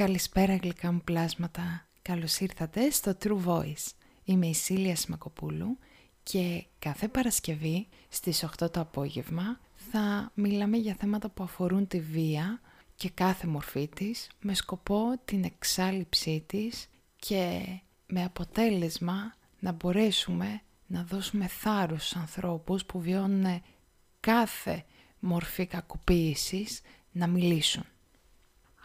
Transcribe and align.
Καλησπέρα 0.00 0.56
γλυκά 0.56 0.92
μου 0.92 1.00
πλάσματα. 1.04 1.86
Καλώς 2.02 2.38
ήρθατε 2.38 2.90
στο 2.90 3.16
True 3.22 3.44
Voice. 3.44 3.90
Είμαι 4.24 4.46
η 4.46 4.54
Σίλια 4.54 4.96
Σμακοπούλου 4.96 5.78
και 6.22 6.64
κάθε 6.78 7.08
Παρασκευή 7.08 7.88
στις 8.08 8.44
8 8.58 8.70
το 8.70 8.80
απόγευμα 8.80 9.60
θα 9.74 10.30
μιλάμε 10.34 10.76
για 10.76 10.96
θέματα 10.98 11.28
που 11.28 11.42
αφορούν 11.42 11.86
τη 11.86 12.00
βία 12.00 12.60
και 12.94 13.10
κάθε 13.10 13.46
μορφή 13.46 13.88
της 13.88 14.30
με 14.40 14.54
σκοπό 14.54 15.20
την 15.24 15.44
εξάλληψή 15.44 16.44
της 16.46 16.88
και 17.16 17.62
με 18.06 18.24
αποτέλεσμα 18.24 19.34
να 19.58 19.72
μπορέσουμε 19.72 20.60
να 20.86 21.02
δώσουμε 21.02 21.46
θάρρος 21.46 22.06
στους 22.06 22.20
ανθρώπους 22.20 22.84
που 22.84 23.00
βιώνουν 23.00 23.62
κάθε 24.20 24.84
μορφή 25.18 25.66
κακοποίησης 25.66 26.80
να 27.12 27.26
μιλήσουν. 27.26 27.84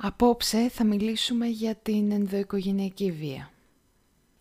Απόψε 0.04 0.70
θα 0.70 0.84
μιλήσουμε 0.84 1.48
για 1.48 1.76
την 1.76 2.12
ενδοοικογενειακή 2.12 3.12
βία 3.12 3.52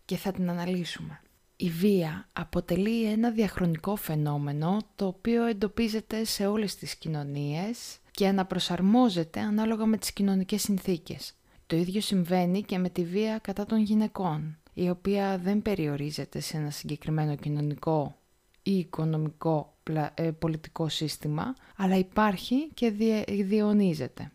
και 0.05 0.17
θα 0.17 0.31
την 0.31 0.49
αναλύσουμε. 0.49 1.21
Η 1.55 1.69
βία 1.69 2.27
αποτελεί 2.33 3.11
ένα 3.11 3.31
διαχρονικό 3.31 3.95
φαινόμενο 3.95 4.77
το 4.95 5.05
οποίο 5.05 5.45
εντοπίζεται 5.45 6.23
σε 6.23 6.47
όλες 6.47 6.75
τις 6.75 6.95
κοινωνίες 6.95 7.97
και 8.11 8.27
αναπροσαρμόζεται 8.27 9.39
ανάλογα 9.39 9.85
με 9.85 9.97
τις 9.97 10.13
κοινωνικές 10.13 10.61
συνθήκες. 10.61 11.33
Το 11.67 11.75
ίδιο 11.75 12.01
συμβαίνει 12.01 12.61
και 12.61 12.77
με 12.77 12.89
τη 12.89 13.03
βία 13.03 13.37
κατά 13.37 13.65
των 13.65 13.79
γυναικών, 13.79 14.57
η 14.73 14.89
οποία 14.89 15.37
δεν 15.37 15.61
περιορίζεται 15.61 16.39
σε 16.39 16.57
ένα 16.57 16.69
συγκεκριμένο 16.69 17.35
κοινωνικό 17.35 18.15
ή 18.63 18.77
οικονομικό 18.77 19.73
ε, 20.13 20.31
πολιτικό 20.31 20.89
σύστημα, 20.89 21.55
αλλά 21.75 21.97
υπάρχει 21.97 22.69
και 22.73 22.89
διαιωνίζεται 23.27 24.31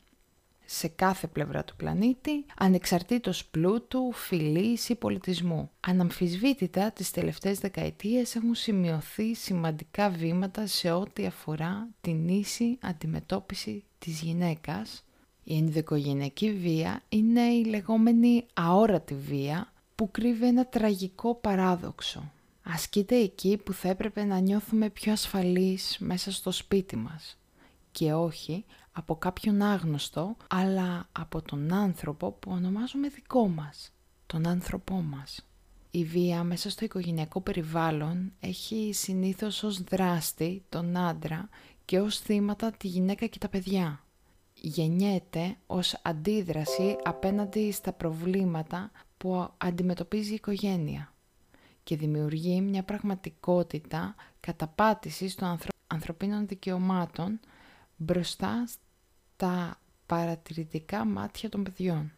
σε 0.66 0.88
κάθε 0.88 1.26
πλευρά 1.26 1.64
του 1.64 1.76
πλανήτη, 1.76 2.44
ανεξαρτήτως 2.58 3.46
πλούτου, 3.46 4.12
φυλής 4.12 4.88
ή 4.88 4.94
πολιτισμού. 4.94 5.70
Αναμφισβήτητα 5.80 6.90
τις 6.90 7.10
τελευταίες 7.10 7.58
δεκαετίες 7.58 8.34
έχουν 8.34 8.54
σημειωθεί 8.54 9.34
σημαντικά 9.34 10.10
βήματα 10.10 10.66
σε 10.66 10.90
ό,τι 10.90 11.26
αφορά 11.26 11.88
την 12.00 12.28
ίση 12.28 12.78
αντιμετώπιση 12.82 13.84
της 13.98 14.20
γυναίκας. 14.20 15.04
Η 15.42 15.56
ενδοικογενειακή 15.56 16.52
βία 16.52 17.02
είναι 17.08 17.42
η 17.42 17.64
λεγόμενη 17.64 18.46
αόρατη 18.54 19.14
βία 19.14 19.72
που 19.94 20.10
κρύβει 20.10 20.46
ένα 20.46 20.66
τραγικό 20.66 21.34
παράδοξο. 21.34 22.30
Ασκείται 22.62 23.16
εκεί 23.16 23.56
που 23.56 23.72
θα 23.72 23.88
έπρεπε 23.88 24.24
να 24.24 24.38
νιώθουμε 24.38 24.90
πιο 24.90 25.12
ασφαλείς 25.12 25.96
μέσα 26.00 26.32
στο 26.32 26.50
σπίτι 26.50 26.96
μας 26.96 27.38
και 27.90 28.12
όχι 28.12 28.64
από 28.98 29.16
κάποιον 29.16 29.62
άγνωστο, 29.62 30.36
αλλά 30.48 31.08
από 31.12 31.42
τον 31.42 31.72
άνθρωπο 31.72 32.30
που 32.30 32.50
ονομάζουμε 32.50 33.08
δικό 33.08 33.48
μας, 33.48 33.92
τον 34.26 34.46
άνθρωπό 34.46 34.94
μας. 34.94 35.46
Η 35.90 36.04
βία 36.04 36.44
μέσα 36.44 36.70
στο 36.70 36.84
οικογενειακό 36.84 37.40
περιβάλλον 37.40 38.32
έχει 38.40 38.90
συνήθως 38.94 39.62
ως 39.62 39.82
δράστη 39.82 40.64
τον 40.68 40.96
άντρα 40.96 41.48
και 41.84 42.00
ως 42.00 42.18
θύματα 42.18 42.70
τη 42.70 42.86
γυναίκα 42.88 43.26
και 43.26 43.38
τα 43.38 43.48
παιδιά. 43.48 44.00
Γεννιέται 44.54 45.56
ως 45.66 45.98
αντίδραση 46.02 46.96
απέναντι 47.04 47.72
στα 47.72 47.92
προβλήματα 47.92 48.90
που 49.16 49.48
αντιμετωπίζει 49.56 50.30
η 50.30 50.34
οικογένεια 50.34 51.12
και 51.82 51.96
δημιουργεί 51.96 52.60
μια 52.60 52.82
πραγματικότητα 52.82 54.14
καταπάτησης 54.40 55.34
των 55.34 55.58
ανθρωπίνων 55.86 56.46
δικαιωμάτων 56.46 57.40
μπροστά 57.96 58.64
στα 59.38 59.80
παρατηρητικά 60.06 61.04
μάτια 61.04 61.48
των 61.48 61.62
παιδιών. 61.62 62.12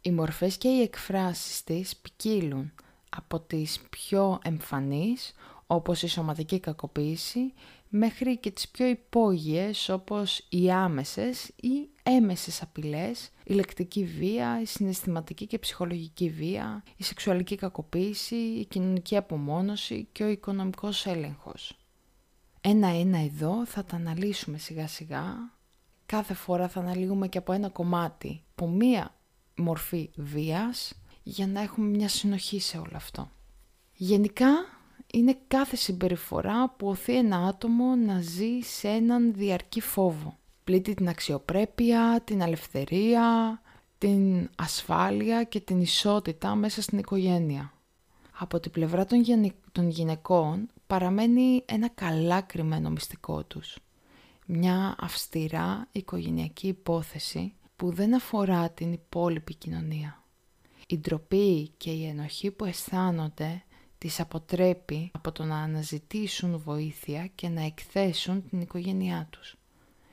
Οι 0.00 0.10
μορφές 0.10 0.56
και 0.56 0.68
οι 0.68 0.80
εκφράσεις 0.80 1.64
της 1.64 1.96
ποικίλουν 1.96 2.72
από 3.08 3.40
τις 3.40 3.80
πιο 3.90 4.38
εμφανείς, 4.44 5.34
όπως 5.66 6.02
η 6.02 6.06
σωματική 6.08 6.60
κακοποίηση, 6.60 7.52
μέχρι 7.88 8.38
και 8.38 8.50
τις 8.50 8.68
πιο 8.68 8.86
υπόγειες, 8.86 9.88
όπως 9.88 10.46
οι 10.48 10.70
άμεσες 10.70 11.48
ή 11.56 11.88
έμεσες 12.02 12.62
απειλές, 12.62 13.30
η 13.44 13.54
λεκτική 13.54 14.04
βία, 14.04 14.60
η 14.60 14.64
συναισθηματική 14.64 15.46
και 15.46 15.58
ψυχολογική 15.58 16.30
βία, 16.30 16.82
η 16.96 17.04
σεξουαλική 17.04 17.56
κακοποίηση, 17.56 18.36
η 18.36 18.64
κοινωνική 18.64 19.16
απομόνωση 19.16 20.08
και 20.12 20.24
ο 20.24 20.28
οικονομικός 20.28 21.06
έλεγχος. 21.06 21.76
Ένα-ένα 22.60 23.18
εδώ 23.18 23.66
θα 23.66 23.84
τα 23.84 23.96
αναλύσουμε 23.96 24.58
σιγά 24.58 24.86
σιγά. 24.86 25.52
Κάθε 26.06 26.34
φορά 26.34 26.68
θα 26.68 26.80
αναλύουμε 26.80 27.28
και 27.28 27.38
από 27.38 27.52
ένα 27.52 27.68
κομμάτι, 27.68 28.42
από 28.50 28.68
μία 28.68 29.14
μορφή 29.56 30.10
βίας, 30.16 30.94
για 31.22 31.46
να 31.46 31.60
έχουμε 31.60 31.86
μια 31.86 32.08
συνοχή 32.08 32.60
σε 32.60 32.78
όλο 32.78 32.92
αυτό. 32.94 33.30
Γενικά, 33.94 34.48
είναι 35.12 35.38
κάθε 35.48 35.76
συμπεριφορά 35.76 36.70
που 36.70 36.88
οθεί 36.88 37.16
ένα 37.16 37.36
άτομο 37.36 37.94
να 37.94 38.20
ζει 38.20 38.60
σε 38.60 38.88
έναν 38.88 39.32
διαρκή 39.34 39.80
φόβο. 39.80 40.36
Πλήττει 40.64 40.94
την 40.94 41.08
αξιοπρέπεια, 41.08 42.22
την 42.24 42.40
ελευθερία, 42.40 43.60
την 43.98 44.50
ασφάλεια 44.56 45.44
και 45.44 45.60
την 45.60 45.80
ισότητα 45.80 46.54
μέσα 46.54 46.82
στην 46.82 46.98
οικογένεια. 46.98 47.72
Από 48.38 48.60
την 48.60 48.70
πλευρά 48.70 49.06
των 49.72 49.88
γυναικών 49.88 50.68
παραμένει 50.86 51.62
ένα 51.64 51.88
καλά 51.88 52.40
κρυμμένο 52.40 52.90
μυστικό 52.90 53.44
τους. 53.44 53.78
Μια 54.44 54.94
αυστηρά 54.98 55.88
οικογενειακή 55.92 56.66
υπόθεση 56.66 57.54
που 57.76 57.92
δεν 57.92 58.14
αφορά 58.14 58.70
την 58.70 58.92
υπόλοιπη 58.92 59.54
κοινωνία. 59.54 60.24
Η 60.88 60.98
ντροπή 60.98 61.68
και 61.76 61.90
η 61.90 62.06
ενοχή 62.06 62.50
που 62.50 62.64
αισθάνονται 62.64 63.64
τις 63.98 64.20
αποτρέπει 64.20 65.10
από 65.14 65.32
το 65.32 65.44
να 65.44 65.56
αναζητήσουν 65.56 66.58
βοήθεια 66.58 67.26
και 67.34 67.48
να 67.48 67.62
εκθέσουν 67.62 68.48
την 68.48 68.60
οικογένειά 68.60 69.28
τους. 69.30 69.56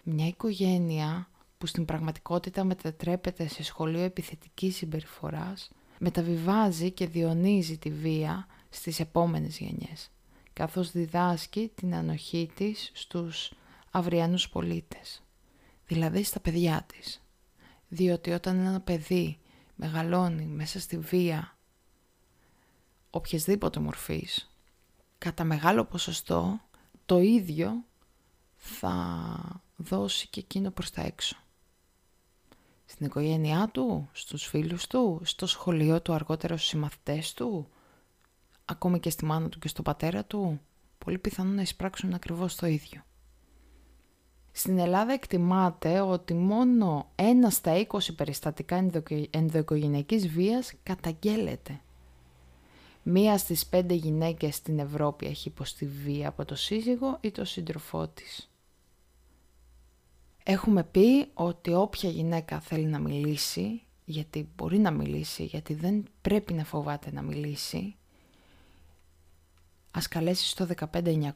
Μια 0.03 0.27
οικογένεια 0.27 1.29
που 1.57 1.65
στην 1.65 1.85
πραγματικότητα 1.85 2.63
μετατρέπεται 2.63 3.47
σε 3.47 3.63
σχολείο 3.63 4.03
επιθετικής 4.03 4.75
συμπεριφοράς, 4.75 5.71
μεταβιβάζει 5.99 6.91
και 6.91 7.07
διονύζει 7.07 7.77
τη 7.77 7.89
βία 7.89 8.47
στις 8.69 8.99
επόμενες 8.99 9.57
γενιές 9.57 10.11
καθώς 10.53 10.91
διδάσκει 10.91 11.71
την 11.75 11.95
ανοχή 11.95 12.51
της 12.55 12.91
στους 12.93 13.51
αυριανούς 13.91 14.49
πολίτες, 14.49 15.23
δηλαδή 15.85 16.23
στα 16.23 16.39
παιδιά 16.39 16.85
της. 16.87 17.21
Διότι 17.87 18.31
όταν 18.31 18.59
ένα 18.59 18.81
παιδί 18.81 19.39
μεγαλώνει 19.75 20.45
μέσα 20.45 20.79
στη 20.79 20.97
βία 20.97 21.57
οποιασδήποτε 23.09 23.79
μορφής, 23.79 24.55
κατά 25.17 25.43
μεγάλο 25.43 25.85
ποσοστό 25.85 26.61
το 27.05 27.19
ίδιο 27.19 27.85
θα 28.55 29.63
δώσει 29.75 30.27
και 30.27 30.39
εκείνο 30.39 30.71
προς 30.71 30.91
τα 30.91 31.01
έξω. 31.01 31.37
Στην 32.85 33.05
οικογένειά 33.05 33.69
του, 33.73 34.09
στους 34.11 34.45
φίλους 34.45 34.87
του, 34.87 35.21
στο 35.23 35.45
σχολείο 35.47 36.01
του 36.01 36.13
αργότερα 36.13 36.57
στους 36.57 36.69
συμμαθητές 36.69 37.33
του, 37.33 37.69
ακόμη 38.65 38.99
και 38.99 39.09
στη 39.09 39.25
μάνα 39.25 39.49
του 39.49 39.59
και 39.59 39.67
στον 39.67 39.83
πατέρα 39.83 40.25
του, 40.25 40.61
πολύ 40.97 41.17
πιθανό 41.17 41.51
να 41.51 41.61
εισπράξουν 41.61 42.13
ακριβώς 42.13 42.55
το 42.55 42.65
ίδιο. 42.67 43.03
Στην 44.51 44.79
Ελλάδα 44.79 45.13
εκτιμάται 45.13 45.99
ότι 45.99 46.33
μόνο 46.33 47.11
ένας 47.15 47.53
στα 47.53 47.85
20 47.87 48.15
περιστατικά 48.15 48.89
ενδοοικογενειακής 49.29 50.27
βίας 50.27 50.73
καταγγέλλεται. 50.83 51.81
Μία 53.03 53.37
στις 53.37 53.65
πέντε 53.65 53.93
γυναίκες 53.93 54.55
στην 54.55 54.79
Ευρώπη 54.79 55.25
έχει 55.25 55.47
υποστεί 55.47 55.85
βία 55.85 56.27
από 56.27 56.45
το 56.45 56.55
σύζυγο 56.55 57.17
ή 57.21 57.31
το 57.31 57.45
σύντροφό 57.45 58.07
της. 58.07 58.51
Έχουμε 60.43 60.83
πει 60.83 61.27
ότι 61.33 61.73
όποια 61.73 62.09
γυναίκα 62.09 62.59
θέλει 62.59 62.85
να 62.85 62.99
μιλήσει, 62.99 63.81
γιατί 64.05 64.49
μπορεί 64.55 64.77
να 64.77 64.91
μιλήσει, 64.91 65.43
γιατί 65.43 65.73
δεν 65.73 66.03
πρέπει 66.21 66.53
να 66.53 66.63
φοβάται 66.63 67.11
να 67.11 67.21
μιλήσει, 67.21 67.95
ας 69.91 70.07
καλέσει 70.07 70.47
στο 70.47 70.65
15900 70.65 71.31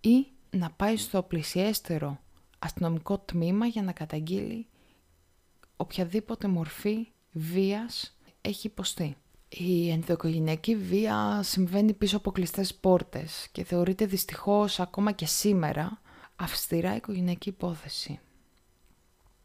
ή 0.00 0.26
να 0.50 0.70
πάει 0.70 0.96
στο 0.96 1.22
πλησιέστερο 1.22 2.20
αστυνομικό 2.58 3.18
τμήμα 3.18 3.66
για 3.66 3.82
να 3.82 3.92
καταγγείλει 3.92 4.66
οποιαδήποτε 5.76 6.48
μορφή 6.48 7.08
βίας 7.32 8.16
έχει 8.40 8.66
υποστεί. 8.66 9.16
Η 9.48 9.90
ενδοοικογενειακή 9.90 10.76
βία 10.76 11.40
συμβαίνει 11.42 11.92
πίσω 11.92 12.16
από 12.16 12.30
κλειστές 12.30 12.74
πόρτες 12.74 13.48
και 13.52 13.64
θεωρείται 13.64 14.06
δυστυχώς 14.06 14.80
ακόμα 14.80 15.12
και 15.12 15.26
σήμερα 15.26 16.00
αυστηρά 16.36 16.96
οικογενειακή 16.96 17.48
υπόθεση. 17.48 18.20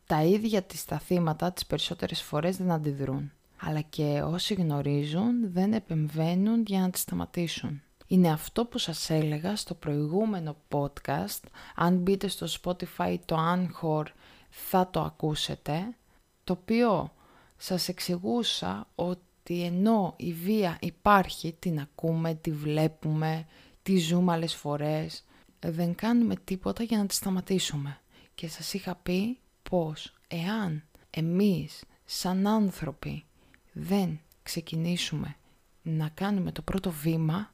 Τα 0.06 0.24
ίδια 0.24 0.62
της 0.62 0.86
τα 0.86 1.00
θύματα 1.00 1.52
τις 1.52 1.66
περισσότερες 1.66 2.22
φορές 2.22 2.58
δεν 2.58 2.72
αντιδρούν, 2.72 3.32
αλλά 3.60 3.82
και 3.82 4.22
όσοι 4.26 4.54
γνωρίζουν 4.54 5.52
δεν 5.52 5.74
επεμβαίνουν 5.74 6.64
για 6.66 6.80
να 6.80 6.90
τις 6.90 7.02
σταματήσουν 7.02 7.82
είναι 8.08 8.32
αυτό 8.32 8.66
που 8.66 8.78
σας 8.78 9.10
έλεγα 9.10 9.56
στο 9.56 9.74
προηγούμενο 9.74 10.56
podcast. 10.70 11.40
Αν 11.76 11.98
μπείτε 11.98 12.28
στο 12.28 12.48
Spotify 12.62 13.18
το 13.26 13.38
Anchor 13.54 14.04
θα 14.50 14.90
το 14.90 15.02
ακούσετε. 15.02 15.96
Το 16.44 16.54
οποίο 16.54 17.14
σας 17.58 17.88
εξηγούσα 17.88 18.88
ότι 18.96 19.64
ενώ 19.64 20.14
η 20.18 20.34
βία 20.34 20.78
υπάρχει, 20.82 21.56
την 21.60 21.80
ακούμε, 21.80 22.34
τη 22.34 22.52
βλέπουμε, 22.52 23.46
τη 23.84 23.98
ζούμε 23.98 24.34
άλλες 24.34 24.56
φορές, 24.56 25.24
δεν 25.60 25.96
κάνουμε 25.96 26.36
τίποτα 26.36 26.84
για 26.84 26.98
να 26.98 27.06
τη 27.06 27.14
σταματήσουμε. 27.14 28.00
Και 28.36 28.48
σας 28.48 28.74
είχα 28.74 28.96
πει 28.96 29.40
πως 29.70 30.14
εάν 30.28 30.84
εμείς 31.10 31.84
σαν 32.06 32.48
άνθρωποι 32.48 33.26
δεν 33.72 34.20
ξεκινήσουμε 34.44 35.36
να 35.82 36.10
κάνουμε 36.10 36.52
το 36.52 36.62
πρώτο 36.62 36.92
βήμα, 36.92 37.54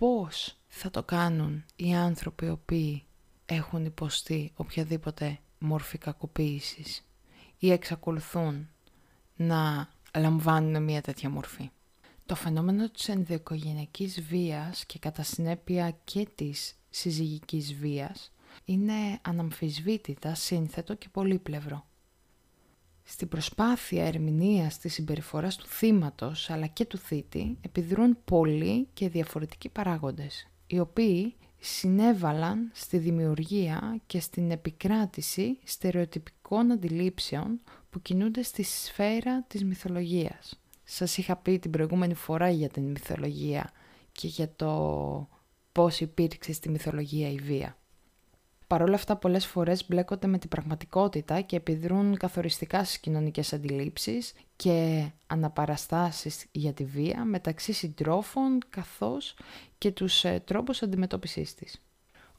πώς 0.00 0.56
θα 0.68 0.90
το 0.90 1.02
κάνουν 1.02 1.64
οι 1.76 1.94
άνθρωποι 1.94 2.44
οι 2.46 2.48
οποίοι 2.48 3.04
έχουν 3.46 3.84
υποστεί 3.84 4.52
οποιαδήποτε 4.56 5.38
μόρφη 5.58 5.98
κακοποίησης 5.98 7.06
ή 7.58 7.70
εξακολουθούν 7.70 8.68
να 9.36 9.88
λαμβάνουν 10.18 10.82
μια 10.82 11.00
τέτοια 11.00 11.30
μορφή. 11.30 11.70
Το 12.26 12.34
φαινόμενο 12.34 12.88
της 12.90 13.08
ενδοοικογενειακής 13.08 14.20
βίας 14.20 14.84
και 14.84 14.98
κατά 14.98 15.22
συνέπεια 15.22 15.90
και 16.04 16.28
της 16.34 16.74
συζυγικής 16.90 17.74
βίας 17.74 18.32
είναι 18.64 19.18
αναμφισβήτητα 19.22 20.34
σύνθετο 20.34 20.94
και 20.94 21.08
πολύπλευρο. 21.08 21.86
Στην 23.12 23.28
προσπάθεια 23.28 24.06
ερμηνείας 24.06 24.78
της 24.78 24.92
συμπεριφοράς 24.92 25.56
του 25.56 25.66
θύματος 25.66 26.50
αλλά 26.50 26.66
και 26.66 26.84
του 26.84 26.98
θήτη 26.98 27.58
επιδρούν 27.60 28.18
πολλοί 28.24 28.88
και 28.92 29.08
διαφορετικοί 29.08 29.68
παράγοντες, 29.68 30.48
οι 30.66 30.78
οποίοι 30.78 31.34
συνέβαλαν 31.58 32.70
στη 32.74 32.98
δημιουργία 32.98 34.00
και 34.06 34.20
στην 34.20 34.50
επικράτηση 34.50 35.58
στερεοτυπικών 35.64 36.70
αντιλήψεων 36.70 37.60
που 37.90 38.02
κινούνται 38.02 38.42
στη 38.42 38.62
σφαίρα 38.62 39.42
της 39.42 39.64
μυθολογίας. 39.64 40.60
Σας 40.84 41.16
είχα 41.18 41.36
πει 41.36 41.58
την 41.58 41.70
προηγούμενη 41.70 42.14
φορά 42.14 42.50
για 42.50 42.68
την 42.68 42.90
μυθολογία 42.90 43.70
και 44.12 44.26
για 44.26 44.52
το 44.56 45.28
πώς 45.72 46.00
υπήρξε 46.00 46.52
στη 46.52 46.68
μυθολογία 46.68 47.30
η 47.30 47.38
βία. 47.38 47.79
Παρ' 48.70 48.82
όλα 48.82 48.94
αυτά 48.94 49.16
πολλές 49.16 49.46
φορές 49.46 49.88
μπλέκονται 49.88 50.26
με 50.26 50.38
την 50.38 50.48
πραγματικότητα 50.48 51.40
και 51.40 51.56
επιδρούν 51.56 52.16
καθοριστικά 52.16 52.84
στις 52.84 52.98
κοινωνικές 52.98 53.52
αντιλήψεις 53.52 54.32
και 54.56 55.10
αναπαραστάσεις 55.26 56.46
για 56.52 56.72
τη 56.72 56.84
βία 56.84 57.24
μεταξύ 57.24 57.72
συντρόφων 57.72 58.58
καθώς 58.68 59.34
και 59.78 59.90
τους 59.90 60.24
ε, 60.24 60.42
τρόπους 60.44 60.82
αντιμετώπισης 60.82 61.54
της. 61.54 61.82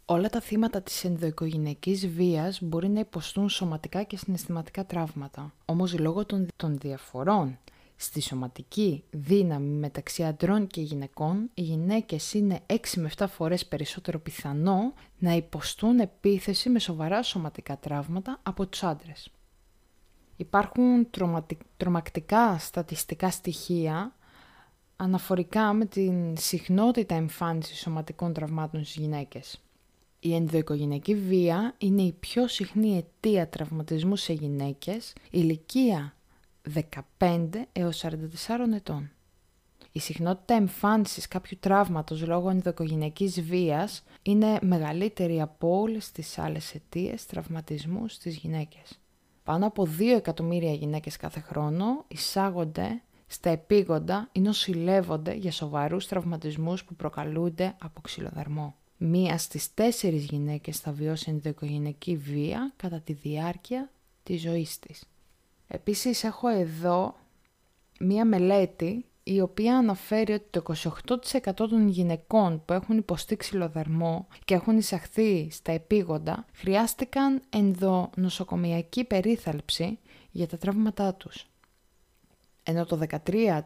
Όλα 0.05 0.29
τα 0.29 0.39
θύματα 0.39 0.81
της 0.81 1.03
ενδοοικογενειακής 1.03 2.07
βίας 2.07 2.61
μπορεί 2.61 2.89
να 2.89 2.99
υποστούν 2.99 3.49
σωματικά 3.49 4.03
και 4.03 4.17
συναισθηματικά 4.17 4.85
τραύματα. 4.85 5.53
Όμως 5.65 5.99
λόγω 5.99 6.25
των, 6.25 6.47
των 6.55 6.77
διαφορών 6.77 7.59
στη 8.01 8.21
σωματική 8.21 9.03
δύναμη 9.09 9.69
μεταξύ 9.69 10.23
αντρών 10.23 10.67
και 10.67 10.81
γυναικών, 10.81 11.49
οι 11.53 11.61
γυναίκες 11.61 12.33
είναι 12.33 12.59
6 12.65 12.75
με 12.95 13.09
7 13.17 13.25
φορές 13.29 13.65
περισσότερο 13.65 14.19
πιθανό 14.19 14.93
να 15.17 15.33
υποστούν 15.33 15.99
επίθεση 15.99 16.69
με 16.69 16.79
σοβαρά 16.79 17.23
σωματικά 17.23 17.77
τραύματα 17.77 18.39
από 18.43 18.67
τους 18.67 18.83
άντρες. 18.83 19.29
Υπάρχουν 20.35 21.07
τρομακτικά 21.77 22.57
στατιστικά 22.57 23.29
στοιχεία 23.29 24.15
αναφορικά 24.95 25.73
με 25.73 25.85
την 25.85 26.37
συχνότητα 26.37 27.15
εμφάνισης 27.15 27.79
σωματικών 27.79 28.33
τραυμάτων 28.33 28.83
στις 28.83 29.01
γυναίκες. 29.01 29.61
Η 30.19 30.35
ενδοοικογενειακή 30.35 31.15
βία 31.15 31.75
είναι 31.77 32.01
η 32.01 32.11
πιο 32.11 32.47
συχνή 32.47 32.97
αιτία 32.97 33.47
τραυματισμού 33.47 34.15
σε 34.15 34.33
γυναίκες 34.33 35.13
ηλικία 35.31 36.15
15 37.19 37.49
έως 37.71 38.03
44 38.03 38.73
ετών. 38.75 39.11
Η 39.91 39.99
συχνότητα 39.99 40.53
εμφάνισης 40.53 41.27
κάποιου 41.27 41.57
τραύματος 41.59 42.21
λόγω 42.27 42.49
ενδοοικογενειακής 42.49 43.41
βίας 43.41 44.03
είναι 44.21 44.59
μεγαλύτερη 44.61 45.41
από 45.41 45.79
όλες 45.79 46.11
τις 46.11 46.37
άλλες 46.37 46.75
αιτίες 46.75 47.25
τραυματισμού 47.25 48.07
στις 48.07 48.35
γυναίκες. 48.35 48.99
Πάνω 49.43 49.65
από 49.67 49.87
2 49.99 50.15
εκατομμύρια 50.15 50.73
γυναίκες 50.73 51.17
κάθε 51.17 51.39
χρόνο 51.39 52.05
εισάγονται 52.07 53.01
στα 53.27 53.49
επίγοντα 53.49 54.29
ή 54.31 54.39
νοσηλεύονται 54.39 55.33
για 55.33 55.51
σοβαρούς 55.51 56.07
τραυματισμούς 56.07 56.83
που 56.83 56.95
προκαλούνται 56.95 57.75
από 57.81 58.01
ξυλοδαρμό. 58.01 58.75
Μία 58.97 59.37
στις 59.37 59.73
τέσσερις 59.73 60.25
γυναίκες 60.25 60.79
θα 60.79 60.91
βιώσει 60.91 61.29
ενδοοικογενειακή 61.29 62.17
βία 62.17 62.73
κατά 62.75 62.99
τη 62.99 63.13
διάρκεια 63.13 63.91
της 64.23 64.41
ζωής 64.41 64.79
της. 64.79 65.03
Επίσης 65.73 66.23
έχω 66.23 66.47
εδώ 66.47 67.15
μία 67.99 68.25
μελέτη 68.25 69.05
η 69.23 69.41
οποία 69.41 69.77
αναφέρει 69.77 70.33
ότι 70.33 70.47
το 70.49 70.63
28% 71.07 71.53
των 71.53 71.87
γυναικών 71.87 72.65
που 72.65 72.73
έχουν 72.73 72.97
υποστεί 72.97 73.35
ξυλοδαρμό 73.35 74.27
και 74.45 74.53
έχουν 74.53 74.77
εισαχθεί 74.77 75.47
στα 75.51 75.71
επίγοντα 75.71 76.45
χρειάστηκαν 76.53 77.41
ενδονοσοκομιακή 77.49 79.03
περίθαλψη 79.03 79.99
για 80.31 80.47
τα 80.47 80.57
τραύματά 80.57 81.13
τους. 81.13 81.47
Ενώ 82.63 82.85
το 82.85 82.99
13% 83.09 83.59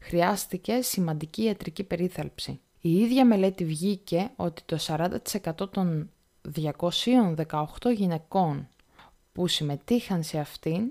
χρειάστηκε 0.00 0.80
σημαντική 0.82 1.42
ιατρική 1.42 1.84
περίθαλψη. 1.84 2.60
Η 2.80 2.98
ίδια 2.98 3.24
μελέτη 3.24 3.64
βγήκε 3.64 4.30
ότι 4.36 4.62
το 4.66 4.78
40% 4.86 5.70
των 5.70 6.10
218 6.54 7.36
γυναικών 7.94 8.68
που 9.34 9.46
συμμετείχαν 9.46 10.22
σε 10.22 10.38
αυτήν 10.38 10.90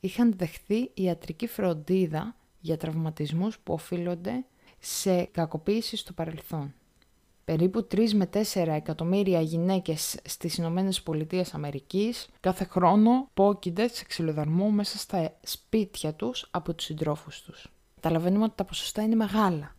είχαν 0.00 0.34
δεχθεί 0.36 0.90
ιατρική 0.94 1.46
φροντίδα 1.46 2.36
για 2.60 2.76
τραυματισμούς 2.76 3.58
που 3.58 3.72
οφείλονται 3.72 4.44
σε 4.78 5.24
κακοποίηση 5.24 5.96
στο 5.96 6.12
παρελθόν. 6.12 6.74
Περίπου 7.44 7.86
3 7.90 8.12
με 8.12 8.28
4 8.32 8.40
εκατομμύρια 8.54 9.40
γυναίκες 9.40 10.18
στις 10.24 10.56
Ηνωμένες 10.56 11.02
Πολιτείες 11.02 11.54
Αμερικής 11.54 12.28
κάθε 12.40 12.64
χρόνο 12.64 13.28
πόκινται 13.34 13.88
σε 13.88 14.04
ξυλοδαρμό 14.04 14.70
μέσα 14.70 14.98
στα 14.98 15.36
σπίτια 15.42 16.14
τους 16.14 16.48
από 16.50 16.74
τους 16.74 16.84
συντρόφους 16.84 17.42
τους. 17.42 17.72
Καταλαβαίνουμε 17.94 18.44
ότι 18.44 18.54
τα 18.56 18.64
ποσοστά 18.64 19.02
είναι 19.02 19.14
μεγάλα. 19.14 19.76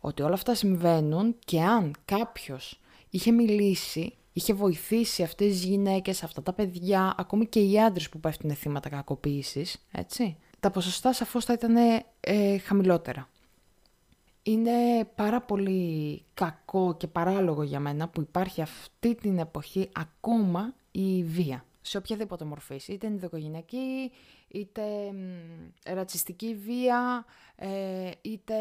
Ότι 0.00 0.22
όλα 0.22 0.34
αυτά 0.34 0.54
συμβαίνουν 0.54 1.36
και 1.44 1.60
αν 1.60 1.94
κάποιος 2.04 2.80
είχε 3.10 3.30
μιλήσει 3.30 4.14
είχε 4.36 4.54
βοηθήσει 4.54 5.22
αυτές 5.22 5.46
τις 5.46 5.64
γυναίκες, 5.64 6.22
αυτά 6.22 6.42
τα 6.42 6.52
παιδιά, 6.52 7.14
ακόμη 7.16 7.46
και 7.46 7.60
οι 7.60 7.80
άντρες 7.80 8.08
που 8.08 8.20
πέφτουν 8.20 8.54
θύματα 8.54 8.88
κακοποίησης, 8.88 9.86
έτσι. 9.92 10.36
Τα 10.60 10.70
ποσοστά 10.70 11.12
σαφώς 11.12 11.44
θα 11.44 11.52
ήταν 11.52 11.76
ε, 12.20 12.58
χαμηλότερα. 12.58 13.28
Είναι 14.42 15.04
πάρα 15.14 15.40
πολύ 15.40 16.22
κακό 16.34 16.96
και 16.96 17.06
παράλογο 17.06 17.62
για 17.62 17.80
μένα 17.80 18.08
που 18.08 18.20
υπάρχει 18.20 18.62
αυτή 18.62 19.14
την 19.14 19.38
εποχή 19.38 19.88
ακόμα 19.92 20.74
η 20.90 21.22
βία. 21.22 21.64
Σε 21.80 21.96
οποιαδήποτε 21.96 22.44
μορφή, 22.44 22.80
είτε 22.86 23.06
ενδοκογενειακή, 23.06 24.10
είτε 24.48 24.82
ρατσιστική 25.86 26.54
βία, 26.54 27.24
ε, 27.56 28.10
είτε 28.22 28.54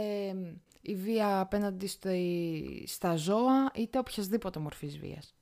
η 0.82 0.96
βία 0.96 1.40
απέναντι 1.40 1.90
στα 2.86 3.16
ζώα, 3.16 3.72
είτε 3.76 3.98
οποιασδήποτε 3.98 4.60
μορφής 4.60 4.98
βίας 4.98 5.36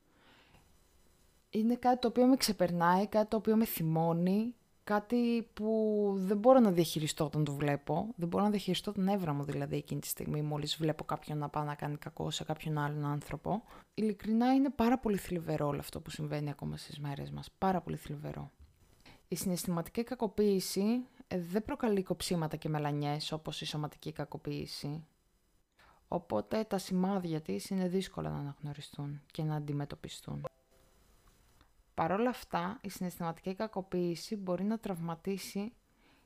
είναι 1.53 1.75
κάτι 1.75 1.99
το 1.99 2.07
οποίο 2.07 2.25
με 2.25 2.35
ξεπερνάει, 2.35 3.07
κάτι 3.07 3.27
το 3.27 3.37
οποίο 3.37 3.55
με 3.55 3.65
θυμώνει, 3.65 4.53
κάτι 4.83 5.49
που 5.53 6.11
δεν 6.15 6.37
μπορώ 6.37 6.59
να 6.59 6.71
διαχειριστώ 6.71 7.25
όταν 7.25 7.43
το 7.43 7.53
βλέπω. 7.53 8.07
Δεν 8.15 8.27
μπορώ 8.27 8.43
να 8.43 8.49
διαχειριστώ 8.49 8.91
τον 8.91 9.07
εύρα 9.07 9.33
μου 9.33 9.43
δηλαδή 9.43 9.75
εκείνη 9.75 10.01
τη 10.01 10.07
στιγμή 10.07 10.41
μόλις 10.41 10.77
βλέπω 10.77 11.03
κάποιον 11.03 11.37
να 11.37 11.49
πάει 11.49 11.65
να 11.65 11.75
κάνει 11.75 11.97
κακό 11.97 12.31
σε 12.31 12.43
κάποιον 12.43 12.77
άλλον 12.77 13.05
άνθρωπο. 13.05 13.63
Ειλικρινά 13.93 14.53
είναι 14.53 14.69
πάρα 14.69 14.99
πολύ 14.99 15.17
θλιβερό 15.17 15.67
όλο 15.67 15.79
αυτό 15.79 16.01
που 16.01 16.09
συμβαίνει 16.09 16.49
ακόμα 16.49 16.77
στις 16.77 16.99
μέρες 16.99 17.31
μας. 17.31 17.49
Πάρα 17.57 17.81
πολύ 17.81 17.95
θλιβερό. 17.95 18.51
Η 19.27 19.35
συναισθηματική 19.35 20.03
κακοποίηση 20.03 21.05
ε, 21.27 21.39
δεν 21.39 21.63
προκαλεί 21.63 22.03
κοψίματα 22.03 22.57
και 22.57 22.69
μελανιές 22.69 23.31
όπως 23.31 23.61
η 23.61 23.65
σωματική 23.65 24.11
κακοποίηση. 24.11 25.05
Οπότε 26.07 26.63
τα 26.63 26.77
σημάδια 26.77 27.41
της 27.41 27.69
είναι 27.69 27.87
δύσκολα 27.87 28.29
να 28.29 28.37
αναγνωριστούν 28.37 29.21
και 29.31 29.43
να 29.43 29.55
αντιμετωπιστούν. 29.55 30.45
Παρ' 31.93 32.11
όλα 32.11 32.29
αυτά, 32.29 32.79
η 32.81 32.89
συναισθηματική 32.89 33.55
κακοποίηση 33.55 34.35
μπορεί 34.35 34.63
να 34.63 34.79
τραυματίσει 34.79 35.73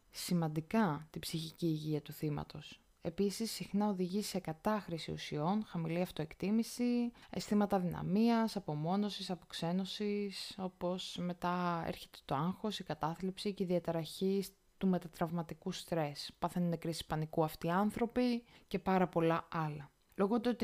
σημαντικά 0.10 1.08
την 1.10 1.22
ψυχική 1.22 1.66
υγεία 1.66 2.02
του 2.02 2.14
θύματος. 2.14 2.82
Επίσης, 3.02 3.52
συχνά 3.52 3.88
οδηγεί 3.88 4.22
σε 4.22 4.40
κατάχρηση 4.40 5.12
ουσιών, 5.12 5.64
χαμηλή 5.66 6.02
αυτοεκτίμηση, 6.02 7.12
αισθήματα 7.30 7.80
δυναμίας, 7.80 8.56
απομόνωσης, 8.56 9.30
αποξένωσης, 9.30 10.56
όπως 10.58 11.18
μετά 11.20 11.84
έρχεται 11.86 12.18
το 12.26 12.36
άγχος, 12.36 12.80
η 12.80 12.84
κατάθλιψη 12.84 13.54
και 13.54 13.64
η 13.64 13.66
διαταραχή 13.66 14.46
του 14.78 14.88
μετατραυματικού 14.88 15.72
στρες. 15.72 16.32
Πάθαινουν 16.40 16.78
κρίση 16.80 17.06
πανικού 17.06 17.44
αυτοί 17.44 17.68
οι 17.68 17.72
άνθρωποι 17.72 18.44
και 18.68 18.80
πάρα 18.80 19.08
πολλά 19.08 19.48
άλλα. 19.52 19.92
Λόγω 20.16 20.42
του 20.42 20.56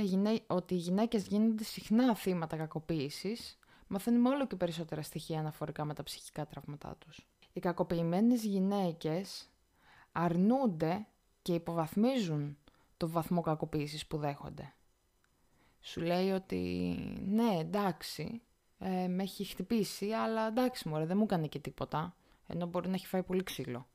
ότι 0.48 0.74
οι 0.74 0.78
γυναίκες 0.78 1.28
γίνονται 1.28 1.64
συχνά 1.64 2.16
θύματα 2.16 2.58
κακοποίησης, 2.58 3.58
μαθαίνουμε 3.94 4.30
όλο 4.30 4.48
και 4.48 4.56
περισσότερα 4.56 5.02
στοιχεία 5.02 5.40
αναφορικά 5.40 5.86
με 5.86 5.94
τα 5.94 6.04
ψυχικά 6.04 6.46
τραύματά 6.46 6.96
τους. 7.00 7.28
Οι 7.54 7.60
κακοποιημένες 7.60 8.44
γυναίκες 8.44 9.50
αρνούνται 10.12 11.08
και 11.42 11.54
υποβαθμίζουν 11.54 12.58
το 12.98 13.10
βαθμό 13.10 13.42
κακοποίησης 13.42 14.08
που 14.08 14.18
δέχονται. 14.18 14.74
Σου 15.82 16.02
λέει 16.02 16.32
ότι 16.32 16.96
ναι 17.26 17.58
εντάξει, 17.60 18.42
ε, 18.80 19.08
με 19.08 19.24
έχει 19.24 19.44
χτυπήσει, 19.44 20.12
αλλά 20.12 20.48
εντάξει 20.48 20.90
μωρέ 20.90 21.06
δεν 21.06 21.18
μου 21.18 21.24
έκανε 21.24 21.48
και 21.48 21.60
τίποτα, 21.60 22.16
ενώ 22.48 22.66
μπορεί 22.66 22.88
να 22.88 22.94
έχει 22.94 23.08
φάει 23.08 23.24
πολύ 23.24 23.44
ξύλο. 23.44 23.88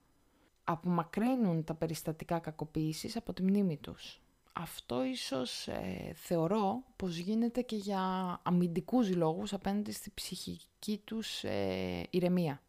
Απομακρύνουν 0.65 1.65
τα 1.65 1.75
περιστατικά 1.75 2.39
κακοποίησης 2.39 3.17
από 3.17 3.33
τη 3.33 3.43
μνήμη 3.43 3.77
τους. 3.77 4.21
Αυτό 4.61 5.05
ίσως 5.05 5.69
ε, 5.69 6.13
θεωρώ 6.15 6.83
πως 6.97 7.17
γίνεται 7.17 7.63
και 7.63 7.77
για 7.77 8.01
αμυντικούς 8.43 9.15
λόγους 9.15 9.53
απέναντι 9.53 9.93
στη 9.93 10.11
ψυχική 10.15 11.01
τους 11.05 11.45
ε, 11.45 12.07
ηρεμία 12.11 12.63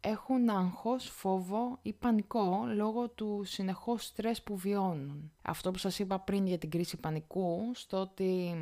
έχουν 0.00 0.48
άγχος, 0.48 1.08
φόβο 1.08 1.78
ή 1.82 1.92
πανικό 1.92 2.64
λόγω 2.66 3.08
του 3.08 3.42
συνεχώς 3.44 4.04
στρες 4.04 4.42
που 4.42 4.56
βιώνουν. 4.56 5.32
Αυτό 5.42 5.70
που 5.70 5.78
σας 5.78 5.98
είπα 5.98 6.20
πριν 6.20 6.46
για 6.46 6.58
την 6.58 6.70
κρίση 6.70 6.96
πανικού, 6.96 7.70
στο 7.74 7.96
ότι 7.96 8.54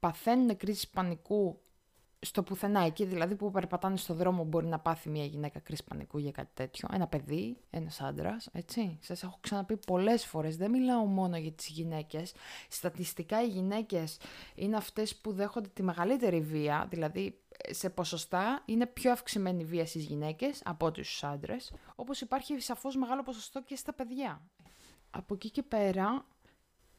παθαίνουν 0.00 0.56
κρίση 0.56 0.90
πανικού 0.90 1.60
στο 2.26 2.42
πουθενά, 2.42 2.80
εκεί 2.80 3.04
δηλαδή 3.04 3.34
που 3.34 3.50
περπατάνε 3.50 3.96
στο 3.96 4.14
δρόμο 4.14 4.44
μπορεί 4.44 4.66
να 4.66 4.78
πάθει 4.78 5.08
μια 5.08 5.24
γυναίκα 5.24 5.58
κρίση 5.58 5.84
πανικού 5.84 6.18
για 6.18 6.30
κάτι 6.30 6.50
τέτοιο. 6.54 6.88
Ένα 6.92 7.06
παιδί, 7.06 7.56
ένας 7.70 8.00
άντρας, 8.00 8.48
έτσι. 8.52 8.98
Σας 9.00 9.22
έχω 9.22 9.38
ξαναπεί 9.40 9.76
πολλές 9.76 10.26
φορές, 10.26 10.56
δεν 10.56 10.70
μιλάω 10.70 11.04
μόνο 11.04 11.36
για 11.36 11.52
τις 11.52 11.68
γυναίκες. 11.68 12.34
Στατιστικά 12.68 13.42
οι 13.42 13.48
γυναίκες 13.48 14.18
είναι 14.54 14.76
αυτές 14.76 15.16
που 15.16 15.32
δέχονται 15.32 15.68
τη 15.68 15.82
μεγαλύτερη 15.82 16.40
βία, 16.40 16.86
δηλαδή 16.90 17.40
σε 17.70 17.90
ποσοστά 17.90 18.62
είναι 18.64 18.86
πιο 18.86 19.12
αυξημένη 19.12 19.62
η 19.62 19.64
βία 19.64 19.86
στις 19.86 20.04
γυναίκες 20.04 20.62
από 20.64 20.86
ό,τι 20.86 21.02
στους 21.02 21.24
άντρες, 21.24 21.72
όπως 21.94 22.20
υπάρχει 22.20 22.60
σαφώς 22.60 22.96
μεγάλο 22.96 23.22
ποσοστό 23.22 23.62
και 23.62 23.76
στα 23.76 23.92
παιδιά. 23.92 24.42
Από 25.10 25.34
εκεί 25.34 25.50
και 25.50 25.62
πέρα, 25.62 26.24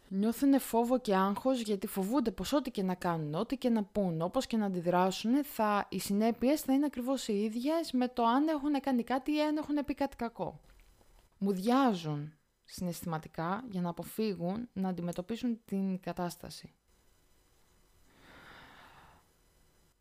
Νιώθουν 0.10 0.60
φόβο 0.60 1.00
και 1.00 1.16
άγχος 1.16 1.62
γιατί 1.62 1.88
φοβούνται 1.88 2.32
πως 2.32 2.54
ό,τι 2.54 2.72
και 2.72 2.84
να 2.84 2.96
κάνουν, 2.96 3.34
ό,τι 3.34 3.58
και 3.58 3.70
να 3.70 3.84
πούν, 3.84 4.22
όπως 4.22 4.48
και 4.48 4.58
να 4.58 4.66
αντιδράσουν, 4.66 5.44
θα, 5.44 5.88
οι 5.90 6.00
συνέπειες 6.00 6.62
θα 6.62 6.74
είναι 6.74 6.86
ακριβώς 6.86 7.28
οι 7.28 7.44
ίδιες 7.44 7.92
με 7.92 8.08
το 8.08 8.24
αν 8.24 8.48
έχουν 8.48 8.80
κάνει 8.82 9.04
κάτι 9.04 9.32
ή 9.36 9.42
αν 9.42 9.58
έχουν 9.58 9.86
πει 9.86 9.94
κάτι 9.94 10.16
κακό. 10.16 10.60
Μουδιάζουν 11.38 12.34
συναισθηματικά 12.64 13.64
για 13.70 13.82
να 13.82 13.90
αποφύγουν 13.90 14.70
να 14.74 14.90
αντιμετωπίσουν 14.90 15.60
την 15.66 16.00
κατάσταση. 16.00 16.74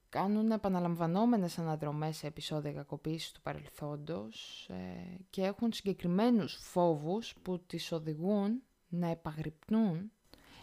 Κάνουν 0.09 0.51
επαναλαμβανόμενες 0.51 1.59
αναδρομές 1.59 2.17
σε 2.17 2.27
επεισόδια 2.27 2.73
κακοποίησης 2.73 3.33
του 3.33 3.41
παρελθόντος 3.41 4.67
ε, 4.71 5.17
και 5.31 5.43
έχουν 5.43 5.73
συγκεκριμένους 5.73 6.59
φόβους 6.61 7.35
που 7.43 7.59
τις 7.67 7.93
οδηγούν 7.93 8.63
να 8.89 9.07
επαγρυπνούν 9.09 10.13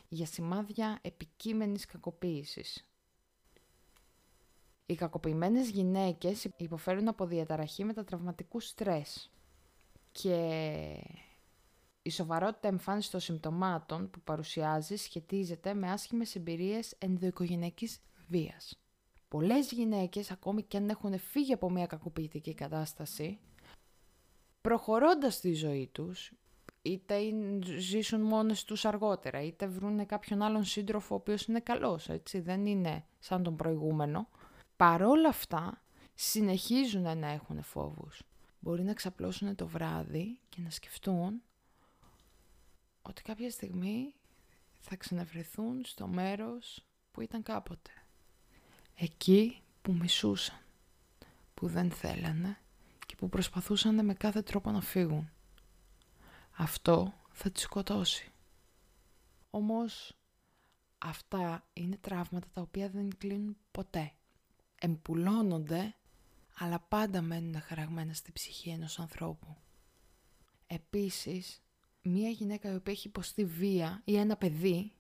για 0.07 0.25
σημάδια 0.25 0.99
επικείμενης 1.01 1.85
κακοποίησης. 1.85 2.87
Οι 4.85 4.95
κακοποιημένες 4.95 5.69
γυναίκες 5.69 6.47
υποφέρουν 6.57 7.07
από 7.07 7.25
διαταραχή 7.25 7.83
μετατραυματικού 7.83 8.59
στρες 8.59 9.31
και 10.11 10.35
η 12.01 12.09
σοβαρότητα 12.09 12.67
εμφάνιση 12.67 13.11
των 13.11 13.19
συμπτωμάτων 13.19 14.09
που 14.09 14.19
παρουσιάζει 14.21 14.95
σχετίζεται 14.95 15.73
με 15.73 15.91
άσχημες 15.91 16.35
εμπειρίες 16.35 16.95
ενδοοικογενειακής 16.97 17.99
βίας. 18.27 18.77
Πολλές 19.27 19.71
γυναίκες, 19.71 20.31
ακόμη 20.31 20.63
και 20.63 20.77
αν 20.77 20.89
έχουν 20.89 21.19
φύγει 21.19 21.53
από 21.53 21.69
μια 21.69 21.85
κακοποιητική 21.85 22.53
κατάσταση, 22.53 23.39
προχωρώντας 24.61 25.39
τη 25.39 25.53
ζωή 25.53 25.89
τους, 25.91 26.31
είτε 26.83 27.19
ζήσουν 27.77 28.21
μόνες 28.21 28.63
τους 28.63 28.85
αργότερα, 28.85 29.41
είτε 29.41 29.67
βρουν 29.67 30.05
κάποιον 30.05 30.41
άλλον 30.41 30.63
σύντροφο 30.63 31.15
ο 31.15 31.17
οποίος 31.17 31.45
είναι 31.45 31.59
καλός, 31.59 32.09
έτσι, 32.09 32.39
δεν 32.39 32.65
είναι 32.65 33.05
σαν 33.19 33.43
τον 33.43 33.55
προηγούμενο. 33.55 34.29
Παρόλα 34.75 35.29
αυτά, 35.29 35.81
συνεχίζουν 36.13 37.17
να 37.17 37.27
έχουν 37.27 37.63
φόβους. 37.63 38.21
Μπορεί 38.59 38.83
να 38.83 38.93
ξαπλώσουν 38.93 39.55
το 39.55 39.67
βράδυ 39.67 40.39
και 40.49 40.61
να 40.61 40.69
σκεφτούν 40.69 41.41
ότι 43.01 43.21
κάποια 43.21 43.49
στιγμή 43.49 44.13
θα 44.79 44.95
ξαναβρεθούν 44.95 45.85
στο 45.85 46.07
μέρος 46.07 46.85
που 47.11 47.21
ήταν 47.21 47.43
κάποτε. 47.43 47.91
Εκεί 48.95 49.61
που 49.81 49.93
μισούσαν, 49.93 50.59
που 51.53 51.67
δεν 51.67 51.91
θέλανε 51.91 52.57
και 53.05 53.15
που 53.15 53.29
προσπαθούσαν 53.29 54.05
με 54.05 54.13
κάθε 54.13 54.41
τρόπο 54.41 54.71
να 54.71 54.81
φύγουν 54.81 55.32
αυτό 56.53 57.13
θα 57.31 57.51
τη 57.51 57.59
σκοτώσει. 57.59 58.31
Όμως 59.49 60.17
αυτά 60.97 61.65
είναι 61.73 61.97
τραύματα 61.97 62.47
τα 62.53 62.61
οποία 62.61 62.89
δεν 62.89 63.17
κλείνουν 63.17 63.57
ποτέ. 63.71 64.11
Εμπουλώνονται, 64.79 65.95
αλλά 66.57 66.79
πάντα 66.79 67.21
μένουν 67.21 67.61
χαραγμένα 67.61 68.13
στη 68.13 68.31
ψυχή 68.31 68.69
ενός 68.69 68.99
ανθρώπου. 68.99 69.55
Επίσης, 70.67 71.61
μία 72.01 72.29
γυναίκα 72.29 72.71
η 72.71 72.75
οποία 72.75 72.93
έχει 72.93 73.07
υποστεί 73.07 73.45
βία 73.45 74.01
ή 74.05 74.17
ένα 74.17 74.37
παιδί, 74.37 74.91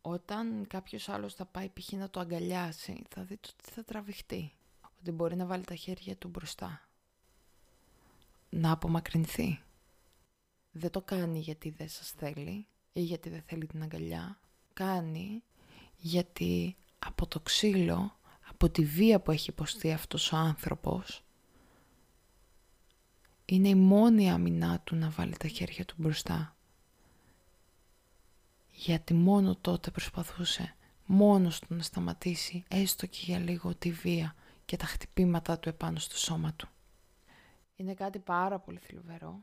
όταν 0.00 0.66
κάποιος 0.66 1.08
άλλος 1.08 1.34
θα 1.34 1.46
πάει 1.46 1.68
π.χ. 1.68 1.92
να 1.92 2.10
το 2.10 2.20
αγκαλιάσει, 2.20 3.02
θα 3.08 3.22
δει 3.22 3.34
ότι 3.34 3.70
θα 3.70 3.84
τραβηχτεί. 3.84 4.52
Ότι 5.00 5.10
μπορεί 5.10 5.36
να 5.36 5.46
βάλει 5.46 5.64
τα 5.64 5.74
χέρια 5.74 6.16
του 6.16 6.28
μπροστά. 6.28 6.88
Να 8.50 8.72
απομακρυνθεί 8.72 9.62
δεν 10.78 10.90
το 10.90 11.00
κάνει 11.00 11.38
γιατί 11.38 11.70
δεν 11.70 11.88
σας 11.88 12.10
θέλει 12.10 12.66
ή 12.92 13.00
γιατί 13.00 13.28
δεν 13.28 13.42
θέλει 13.42 13.66
την 13.66 13.82
αγκαλιά. 13.82 14.40
Κάνει 14.72 15.42
γιατί 15.96 16.76
από 16.98 17.26
το 17.26 17.40
ξύλο, 17.40 18.18
από 18.48 18.70
τη 18.70 18.84
βία 18.84 19.20
που 19.20 19.30
έχει 19.30 19.50
υποστεί 19.50 19.92
αυτός 19.92 20.32
ο 20.32 20.36
άνθρωπος, 20.36 21.24
είναι 23.44 23.68
η 23.68 23.74
μόνη 23.74 24.30
αμυνά 24.30 24.80
του 24.80 24.96
να 24.96 25.10
βάλει 25.10 25.36
τα 25.36 25.48
χέρια 25.48 25.84
του 25.84 25.94
μπροστά. 25.98 26.56
Γιατί 28.70 29.14
μόνο 29.14 29.56
τότε 29.56 29.90
προσπαθούσε 29.90 30.74
μόνος 31.06 31.58
του 31.58 31.74
να 31.74 31.82
σταματήσει 31.82 32.64
έστω 32.68 33.06
και 33.06 33.18
για 33.22 33.38
λίγο 33.38 33.74
τη 33.74 33.90
βία 33.92 34.34
και 34.64 34.76
τα 34.76 34.86
χτυπήματα 34.86 35.58
του 35.58 35.68
επάνω 35.68 35.98
στο 35.98 36.16
σώμα 36.16 36.52
του. 36.52 36.68
Είναι 37.76 37.94
κάτι 37.94 38.18
πάρα 38.18 38.58
πολύ 38.58 38.78
θλιβερό 38.78 39.42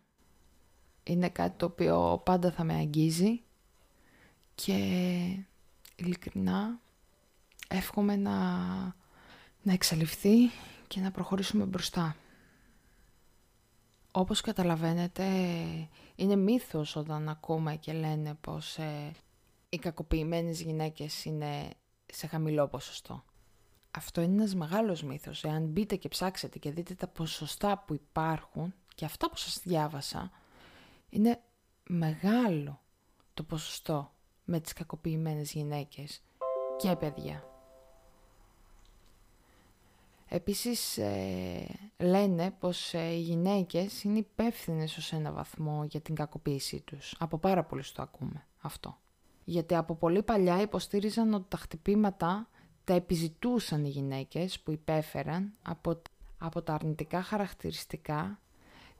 είναι 1.08 1.30
κάτι 1.30 1.58
το 1.58 1.66
οποίο 1.66 2.22
πάντα 2.26 2.52
θα 2.52 2.64
με 2.64 2.74
αγγίζει 2.74 3.42
και 4.56 4.74
ειλικρινά 5.96 6.80
εύχομαι 7.68 8.16
να, 8.16 8.58
να 9.62 9.74
εξαλειφθεί 9.74 10.36
και 10.88 11.00
να 11.00 11.12
προχωρήσουμε 11.12 11.66
μπροστά. 11.66 12.16
Όπως 14.12 14.42
καταλαβαίνετε, 14.42 15.26
είναι 16.16 16.36
μύθος 16.36 16.96
όταν 16.96 17.30
ακούμε 17.30 17.76
και 17.76 17.94
λένε 17.94 18.34
πως 18.42 18.78
ε, 18.78 19.12
οι 19.70 19.78
κακοποιημένες 19.78 20.62
γυναίκες 20.62 21.26
είναι 21.26 21.70
σε 22.06 22.28
χαμηλό 22.28 22.68
ποσοστό. 22.68 23.24
Αυτό 23.92 24.22
είναι 24.22 24.34
ένας 24.34 24.56
μεγάλος 24.56 25.04
μύθος. 25.04 25.44
Εάν 25.44 25.66
μπείτε 25.66 25.96
και 25.96 26.08
ψάξετε 26.08 26.60
και 26.60 26.72
δείτε 26.72 26.94
τα 26.94 27.08
ποσοστά 27.08 27.84
που 27.88 27.94
υπάρχουν 27.94 28.74
και 28.96 29.06
αυτά 29.06 29.30
που 29.30 29.38
σας 29.38 29.60
διάβασα, 29.64 30.32
είναι 31.10 31.42
μεγάλο 31.84 32.82
το 33.34 33.44
ποσοστό 33.44 34.12
με 34.44 34.60
τις 34.60 34.74
κακοποιημένες 34.74 35.52
γυναίκες 35.52 36.22
και 36.78 36.96
παιδιά. 36.96 37.44
Επίσης 40.28 40.98
ε, 40.98 41.68
λένε 41.98 42.52
πως 42.60 42.94
ε, 42.94 43.14
οι 43.14 43.20
γυναίκες 43.20 44.04
είναι 44.04 44.18
υπεύθυνες 44.18 44.98
ως 44.98 45.14
ένα 45.14 45.32
βαθμό 45.32 45.84
για 45.84 46.02
την 46.02 46.16
κακοποίησή 46.16 46.82
τους. 46.82 47.16
Από 47.20 47.38
πάρα 47.38 47.64
πολύ 47.64 47.84
το 47.94 48.02
ακούμε 48.02 48.46
αυτό. 48.62 48.98
Γιατί 49.44 49.76
από 49.76 49.96
πολύ 49.96 50.24
παλιά 50.24 50.62
υποστήριζαν 50.62 51.34
ότι 51.34 51.46
τα 51.48 51.58
χτυπήματα 51.58 52.50
τα 52.84 52.94
επιζητούσαν 52.94 53.86
οι 53.86 53.90
γυναίκες 53.90 54.60
που 54.60 54.72
υπέφεραν 54.72 55.54
από, 55.62 56.02
από 56.38 56.62
τα 56.62 56.74
αρνητικά 56.74 57.22
χαρακτηριστικά 57.22 58.40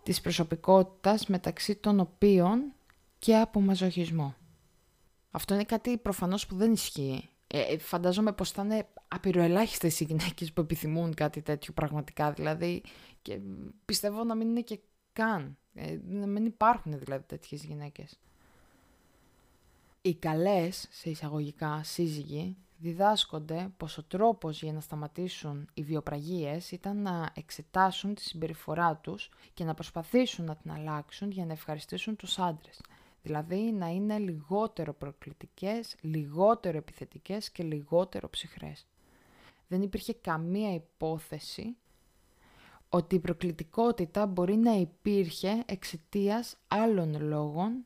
της 0.06 0.22
προσωπικότητας 0.22 1.28
μεταξύ 1.28 1.76
των 1.76 2.00
οποίων 2.00 2.74
και 3.20 3.38
από 3.38 3.62
μαζοχισμό. 3.62 4.36
Αυτό 5.32 5.54
είναι 5.54 5.64
κάτι 5.64 5.98
προφανώς 5.98 6.46
που 6.46 6.56
δεν 6.56 6.72
ισχύει. 6.72 7.30
Ε, 7.48 7.62
ε, 7.62 7.78
φαντάζομαι 7.78 8.32
πως 8.32 8.52
θα 8.52 8.64
είναι 8.64 8.88
απειροελάχιστες 9.08 10.00
οι 10.00 10.04
γυναίκες 10.04 10.54
που 10.54 10.62
επιθυμούν 10.62 11.14
κάτι 11.14 11.42
τέτοιο 11.42 11.74
πραγματικά 11.74 12.32
δηλαδή 12.32 12.84
και 13.22 13.40
πιστεύω 13.86 14.24
να 14.24 14.36
μην 14.36 14.50
είναι 14.50 14.62
και 14.62 14.80
καν. 15.14 15.58
Ε, 15.74 15.98
να 16.08 16.28
μην 16.28 16.46
υπάρχουν 16.46 17.00
δηλαδή 17.00 17.24
τέτοιες 17.24 17.64
γυναίκες. 17.64 18.20
Οι 20.02 20.16
καλές, 20.16 20.88
σε 20.92 21.10
εισαγωγικά, 21.10 21.82
σύζυγοι 21.84 22.58
διδάσκονται 22.78 23.74
πως 23.78 23.98
ο 23.98 24.04
τρόπος 24.04 24.62
για 24.62 24.74
να 24.74 24.80
σταματήσουν 24.80 25.70
οι 25.74 25.84
βιοπραγίες 25.84 26.72
ήταν 26.72 27.02
να 27.02 27.32
εξετάσουν 27.34 28.16
τη 28.16 28.22
συμπεριφορά 28.22 28.96
τους 28.96 29.30
και 29.54 29.64
να 29.64 29.74
προσπαθήσουν 29.74 30.46
να 30.46 30.56
την 30.56 30.72
αλλάξουν 30.72 31.32
για 31.32 31.46
να 31.46 31.52
ευχαριστήσουν 31.52 32.16
τους 32.16 32.40
άντρες. 32.40 32.82
Δηλαδή 33.22 33.72
να 33.72 33.88
είναι 33.88 34.18
λιγότερο 34.18 34.94
προκλητικές, 34.94 35.96
λιγότερο 36.02 36.78
επιθετικές 36.78 37.52
και 37.52 37.64
λιγότερο 37.64 38.30
ψυχρές. 38.30 38.88
Δεν 39.68 39.82
υπήρχε 39.82 40.14
καμία 40.14 40.74
υπόθεση 40.74 41.76
ότι 42.90 43.16
η 43.16 43.20
προκλητικότητα 43.20 44.26
μπορεί 44.26 44.56
να 44.56 44.72
υπήρχε 44.72 45.64
εξαιτίας 45.66 46.58
άλλων 46.68 47.22
λόγων 47.22 47.86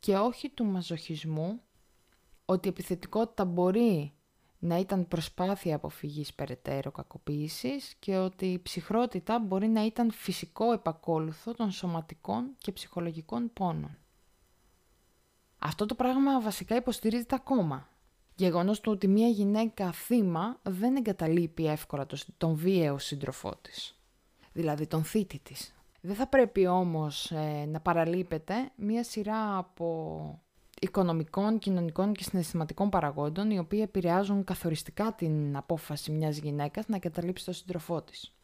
και 0.00 0.16
όχι 0.16 0.48
του 0.50 0.64
μαζοχισμού, 0.64 1.60
ότι 2.44 2.66
η 2.66 2.70
επιθετικότητα 2.70 3.44
μπορεί 3.44 4.12
να 4.64 4.78
ήταν 4.78 5.08
προσπάθεια 5.08 5.76
αποφυγής 5.76 6.34
περαιτέρω 6.34 6.90
κακοποίησης 6.90 7.94
και 7.98 8.16
ότι 8.16 8.46
η 8.46 8.62
ψυχρότητα 8.62 9.38
μπορεί 9.38 9.68
να 9.68 9.84
ήταν 9.84 10.10
φυσικό 10.10 10.72
επακόλουθο 10.72 11.54
των 11.54 11.70
σωματικών 11.70 12.50
και 12.58 12.72
ψυχολογικών 12.72 13.50
πόνων. 13.52 13.98
Αυτό 15.58 15.86
το 15.86 15.94
πράγμα 15.94 16.40
βασικά 16.40 16.76
υποστηρίζεται 16.76 17.34
ακόμα. 17.34 17.88
Γεγονός 18.34 18.80
του 18.80 18.92
ότι 18.92 19.08
μια 19.08 19.28
γυναίκα 19.28 19.92
θύμα 19.92 20.58
δεν 20.62 20.96
εγκαταλείπει 20.96 21.66
εύκολα 21.66 22.06
τον 22.36 22.54
βίαιο 22.54 22.98
σύντροφό 22.98 23.56
της. 23.62 23.98
Δηλαδή 24.52 24.86
τον 24.86 25.04
θήτη 25.04 25.38
της. 25.38 25.74
Δεν 26.00 26.14
θα 26.14 26.26
πρέπει 26.26 26.66
όμως 26.66 27.30
ε, 27.30 27.64
να 27.68 27.80
παραλείπεται 27.80 28.70
μια 28.76 29.04
σειρά 29.04 29.58
από 29.58 30.43
οικονομικών, 30.80 31.58
κοινωνικών 31.58 32.12
και 32.12 32.22
συναισθηματικών 32.22 32.90
παραγόντων 32.90 33.50
οι 33.50 33.58
οποίοι 33.58 33.80
επηρεάζουν 33.82 34.44
καθοριστικά 34.44 35.12
την 35.12 35.56
απόφαση 35.56 36.12
μιας 36.12 36.36
γυναίκας 36.36 36.88
να 36.88 36.96
εγκαταλείψει 36.96 37.44
τον 37.44 37.54
σύντροφό 37.54 38.02
της. 38.02 38.34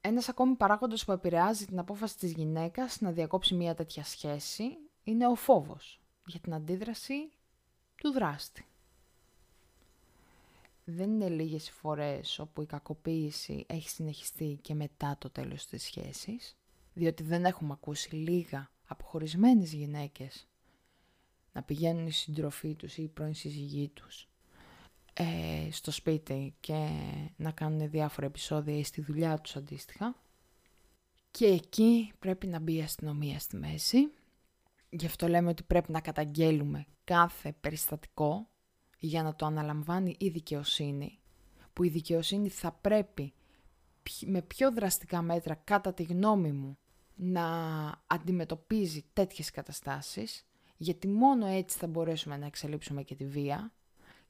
Ένας 0.00 0.28
ακόμη 0.28 0.54
παράγοντας 0.54 1.04
που 1.04 1.12
επηρεάζει 1.12 1.66
την 1.66 1.78
απόφαση 1.78 2.18
της 2.18 2.32
γυναίκας 2.32 3.00
να 3.00 3.10
διακόψει 3.10 3.54
μια 3.54 3.74
τέτοια 3.74 4.04
σχέση 4.04 4.64
είναι 5.02 5.26
ο 5.26 5.34
φόβος 5.34 6.00
για 6.26 6.40
την 6.40 6.54
αντίδραση 6.54 7.30
του 7.96 8.10
δράστη. 8.10 8.64
Δεν 10.84 11.10
είναι 11.10 11.28
λίγες 11.28 11.68
οι 11.68 11.72
φορές 11.72 12.38
όπου 12.38 12.62
η 12.62 12.66
κακοποίηση 12.66 13.64
έχει 13.68 13.88
συνεχιστεί 13.88 14.58
και 14.62 14.74
μετά 14.74 15.16
το 15.18 15.30
τέλος 15.30 15.66
της 15.66 15.82
σχέσης, 15.82 16.56
διότι 16.92 17.22
δεν 17.22 17.44
έχουμε 17.44 17.72
ακούσει 17.72 18.14
λίγα 18.14 18.70
αποχωρισμένες 18.86 19.72
γυναίκες 19.72 20.49
να 21.52 21.62
πηγαίνουν 21.62 22.06
οι 22.06 22.12
συντροφοί 22.12 22.74
τους 22.74 22.96
ή 22.96 23.02
οι 23.02 23.08
πρώην 23.08 23.34
σύζυγοί 23.34 23.88
τους 23.88 24.28
ε, 25.12 25.68
στο 25.70 25.90
σπίτι 25.90 26.54
και 26.60 26.88
να 27.36 27.50
κάνουν 27.50 27.90
διάφορα 27.90 28.26
επεισόδια 28.26 28.76
ή 28.76 28.82
στη 28.84 29.00
δουλειά 29.00 29.38
τους 29.38 29.56
αντίστοιχα. 29.56 30.22
Και 31.30 31.46
εκεί 31.46 32.12
πρέπει 32.18 32.46
να 32.46 32.58
μπει 32.58 32.74
η 32.74 32.82
αστυνομία 32.82 33.38
στη 33.38 33.56
μέση. 33.56 34.12
Γι' 34.90 35.06
αυτό 35.06 35.28
λέμε 35.28 35.48
ότι 35.48 35.62
πρέπει 35.62 35.92
να 35.92 36.00
καταγγέλουμε 36.00 36.86
κάθε 37.04 37.52
περιστατικό 37.60 38.48
για 38.98 39.22
να 39.22 39.34
το 39.34 39.46
αναλαμβάνει 39.46 40.16
η 40.18 40.28
δικαιοσύνη. 40.28 41.18
Που 41.72 41.84
η 41.84 41.88
δικαιοσύνη 41.88 42.48
θα 42.48 42.72
πρέπει 42.72 43.32
με 44.26 44.42
πιο 44.42 44.72
δραστικά 44.72 45.22
μέτρα 45.22 45.54
κατά 45.54 45.94
τη 45.94 46.02
γνώμη 46.02 46.52
μου 46.52 46.78
να 47.14 47.44
αντιμετωπίζει 48.06 49.04
τέτοιες 49.12 49.50
καταστάσεις 49.50 50.49
γιατί 50.82 51.08
μόνο 51.08 51.46
έτσι 51.46 51.78
θα 51.78 51.86
μπορέσουμε 51.86 52.36
να 52.36 52.46
εξελίψουμε 52.46 53.02
και 53.02 53.14
τη 53.14 53.26
βία, 53.26 53.72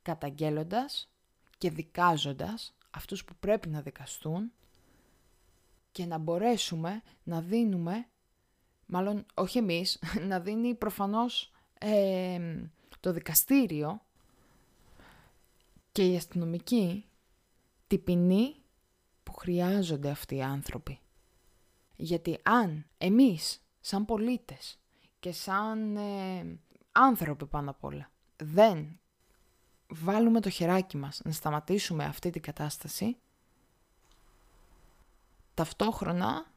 καταγγέλλοντας 0.03 1.11
και 1.59 1.71
δικάζοντας 1.71 2.75
αυτούς 2.91 3.25
που 3.25 3.35
πρέπει 3.41 3.69
να 3.69 3.81
δικαστούν 3.81 4.53
και 5.93 6.07
να 6.07 6.19
μπορέσουμε 6.19 7.03
να 7.23 7.41
δίνουμε, 7.41 8.09
μάλλον 8.87 9.27
όχι 9.35 9.59
εμείς, 9.59 9.99
να 10.29 10.41
δίνει 10.41 10.75
προφανώς 10.75 11.53
το 13.01 13.13
δικαστήριο 13.13 14.03
και 15.93 16.07
οι 16.07 16.17
αστυνομικοί 16.17 17.05
τη 17.87 17.99
ποινή 17.99 18.55
που 19.23 19.33
χρειάζονται 19.33 20.11
αυτοί 20.11 20.35
οι 20.35 20.43
άνθρωποι. 20.43 20.99
Γιατί 21.97 22.39
αν 22.43 22.87
εμείς 22.99 23.63
σαν 23.81 24.05
πολίτες 24.05 24.80
και 25.21 25.33
σαν 25.33 25.97
ε, 25.97 26.59
άνθρωποι 26.93 27.47
πάνω 27.47 27.71
απ' 27.71 27.85
όλα. 27.85 28.11
Δεν 28.37 28.99
βάλουμε 29.89 30.41
το 30.41 30.51
χεράκι 30.51 30.97
μας 30.97 31.21
να 31.25 31.33
σταματήσουμε 31.33 32.05
αυτή 32.05 32.31
την 32.31 32.43
κατάσταση, 32.43 33.17
ταυτόχρονα 35.55 36.53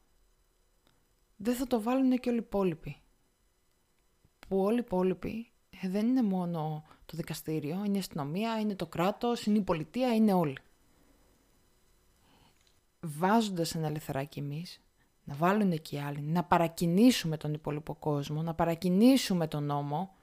δεν 1.36 1.56
θα 1.56 1.68
το 1.68 1.82
βάλουν 1.82 2.20
και 2.20 2.30
όλοι 2.30 2.38
οι 2.38 2.44
υπόλοιποι. 2.46 2.98
Που 4.48 4.62
όλοι 4.62 4.78
οι 4.78 4.84
υπόλοιποι 4.86 5.52
ε, 5.82 5.90
δεν 5.90 6.08
είναι 6.08 6.24
μόνο 6.24 6.84
το 7.06 7.18
δικαστήριο, 7.18 7.84
είναι 7.86 7.96
η 7.96 8.00
αστυνομία, 8.00 8.60
είναι 8.60 8.76
το 8.76 8.88
κράτος, 8.88 9.46
είναι 9.46 9.58
η 9.58 9.62
πολιτεία, 9.62 10.16
είναι 10.16 10.34
όλοι. 10.34 10.58
Βάζοντας 13.00 13.76
ένα 13.76 13.88
ελευθεράκι 13.88 14.40
εμείς, 14.40 14.82
να 15.24 15.36
βάλουν 15.36 15.72
εκεί 15.72 16.00
άλλοι, 16.00 16.22
να 16.22 16.44
παρακινήσουμε 16.44 17.38
τον 17.38 17.54
υπόλοιπο 17.54 17.96
κόσμο, 17.96 18.42
να 18.42 18.54
παρακινήσουμε 18.54 19.48
τον 19.48 19.64
νόμο, 19.64 20.16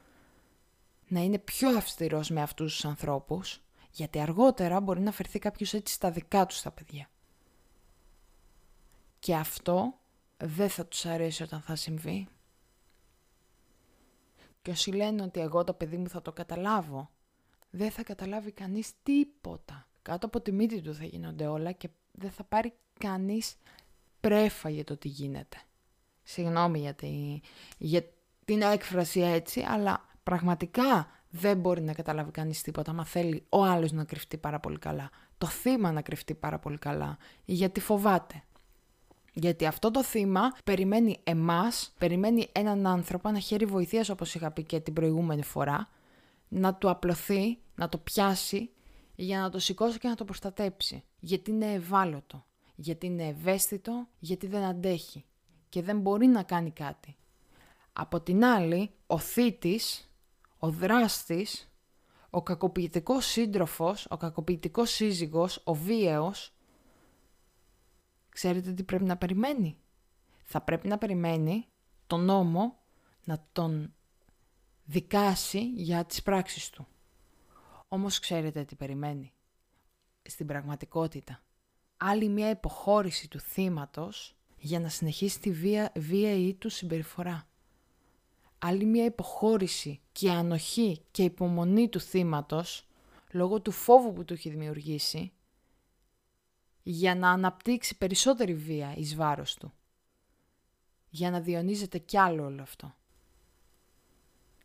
να 1.08 1.20
είναι 1.20 1.38
πιο 1.38 1.76
αυστηρός 1.76 2.30
με 2.30 2.42
αυτούς 2.42 2.72
τους 2.72 2.84
ανθρώπους, 2.84 3.62
γιατί 3.90 4.20
αργότερα 4.20 4.80
μπορεί 4.80 5.00
να 5.00 5.12
φερθεί 5.12 5.38
κάποιος 5.38 5.74
έτσι 5.74 5.94
στα 5.94 6.10
δικά 6.10 6.46
τους 6.46 6.62
τα 6.62 6.70
παιδιά. 6.70 7.10
Και 9.18 9.34
αυτό 9.34 9.94
δεν 10.36 10.68
θα 10.68 10.86
τους 10.86 11.06
αρέσει 11.06 11.42
όταν 11.42 11.60
θα 11.60 11.76
συμβεί. 11.76 12.28
Και 14.62 14.70
όσοι 14.70 14.90
λένε 14.90 15.22
ότι 15.22 15.40
εγώ 15.40 15.64
το 15.64 15.72
παιδί 15.72 15.96
μου 15.96 16.08
θα 16.08 16.22
το 16.22 16.32
καταλάβω, 16.32 17.10
δεν 17.70 17.90
θα 17.90 18.02
καταλάβει 18.02 18.52
κανείς 18.52 18.92
τίποτα. 19.02 19.86
Κάτω 20.02 20.26
από 20.26 20.40
τη 20.40 20.52
μύτη 20.52 20.80
του 20.80 20.94
θα 20.94 21.04
γίνονται 21.04 21.46
όλα 21.46 21.72
και 21.72 21.88
δεν 22.12 22.30
θα 22.30 22.44
πάρει 22.44 22.72
κανείς 22.98 23.56
πρέφαγε 24.20 24.84
το 24.84 24.96
τι 24.96 25.08
γίνεται. 25.08 25.56
Συγγνώμη 26.22 26.78
για, 26.78 26.94
για 27.78 28.04
την 28.44 28.62
έκφραση 28.62 29.20
έτσι, 29.20 29.60
αλλά 29.68 30.04
πραγματικά 30.22 31.08
δεν 31.30 31.58
μπορεί 31.58 31.82
να 31.82 31.92
καταλάβει 31.92 32.30
κανείς 32.30 32.62
τίποτα, 32.62 32.92
μα 32.92 33.04
θέλει 33.04 33.44
ο 33.48 33.64
άλλος 33.64 33.92
να 33.92 34.04
κρυφτεί 34.04 34.36
πάρα 34.36 34.60
πολύ 34.60 34.78
καλά, 34.78 35.10
το 35.38 35.46
θύμα 35.46 35.92
να 35.92 36.02
κρυφτεί 36.02 36.34
πάρα 36.34 36.58
πολύ 36.58 36.78
καλά, 36.78 37.16
γιατί 37.44 37.80
φοβάται. 37.80 38.42
Γιατί 39.32 39.66
αυτό 39.66 39.90
το 39.90 40.04
θύμα 40.04 40.52
περιμένει 40.64 41.16
εμάς, 41.24 41.94
περιμένει 41.98 42.48
έναν 42.52 42.86
άνθρωπο, 42.86 43.28
ένα 43.28 43.38
χέρι 43.38 43.64
βοηθείας 43.64 44.08
όπως 44.08 44.34
είχα 44.34 44.50
πει 44.50 44.64
και 44.64 44.80
την 44.80 44.92
προηγούμενη 44.92 45.42
φορά, 45.42 45.88
να 46.48 46.74
του 46.74 46.90
απλωθεί, 46.90 47.58
να 47.74 47.88
το 47.88 47.98
πιάσει 47.98 48.70
για 49.14 49.40
να 49.40 49.50
το 49.50 49.58
σηκώσει 49.58 49.98
και 49.98 50.08
να 50.08 50.14
το 50.14 50.24
προστατέψει. 50.24 51.04
Γιατί 51.20 51.50
είναι 51.50 51.72
ευάλωτο 51.72 52.44
γιατί 52.80 53.06
είναι 53.06 53.26
ευαίσθητο, 53.26 54.08
γιατί 54.18 54.46
δεν 54.46 54.62
αντέχει 54.62 55.24
και 55.68 55.82
δεν 55.82 56.00
μπορεί 56.00 56.26
να 56.26 56.42
κάνει 56.42 56.70
κάτι. 56.70 57.16
Από 57.92 58.20
την 58.20 58.44
άλλη, 58.44 58.90
ο 59.06 59.18
θήτης, 59.18 60.10
ο 60.58 60.70
δράστης, 60.70 61.72
ο 62.30 62.42
κακοποιητικός 62.42 63.26
σύντροφος, 63.26 64.06
ο 64.10 64.16
κακοποιητικός 64.16 64.90
σύζυγος, 64.90 65.60
ο 65.64 65.74
βίαιος, 65.74 66.54
ξέρετε 68.28 68.72
τι 68.72 68.82
πρέπει 68.82 69.04
να 69.04 69.16
περιμένει; 69.16 69.76
Θα 70.44 70.60
πρέπει 70.62 70.88
να 70.88 70.98
περιμένει 70.98 71.66
τον 72.06 72.24
νόμο 72.24 72.78
να 73.24 73.46
τον 73.52 73.94
δικάσει 74.84 75.70
για 75.70 76.04
τις 76.04 76.22
πράξεις 76.22 76.70
του. 76.70 76.86
Όμως 77.88 78.18
ξέρετε 78.18 78.64
τι 78.64 78.76
περιμένει; 78.76 79.32
Στην 80.22 80.46
πραγματικότητα 80.46 81.42
άλλη 82.02 82.28
μια 82.28 82.50
υποχώρηση 82.50 83.28
του 83.28 83.40
θύματος 83.40 84.34
για 84.58 84.80
να 84.80 84.88
συνεχίσει 84.88 85.40
τη 85.40 85.50
βία, 85.50 85.92
βίαιη 85.96 86.54
του 86.54 86.68
συμπεριφορά. 86.68 87.46
Άλλη 88.58 88.84
μια 88.84 89.04
υποχώρηση 89.04 90.00
και 90.12 90.30
ανοχή 90.30 91.00
και 91.10 91.22
υπομονή 91.22 91.88
του 91.88 92.00
θύματος 92.00 92.86
λόγω 93.30 93.60
του 93.60 93.70
φόβου 93.70 94.12
που 94.12 94.24
του 94.24 94.32
έχει 94.32 94.50
δημιουργήσει 94.50 95.32
για 96.82 97.14
να 97.14 97.30
αναπτύξει 97.30 97.98
περισσότερη 97.98 98.54
βία 98.54 98.94
εις 98.96 99.14
βάρος 99.14 99.54
του. 99.54 99.72
Για 101.10 101.30
να 101.30 101.40
διονύζεται 101.40 101.98
κι 101.98 102.18
άλλο 102.18 102.44
όλο 102.44 102.62
αυτό. 102.62 102.94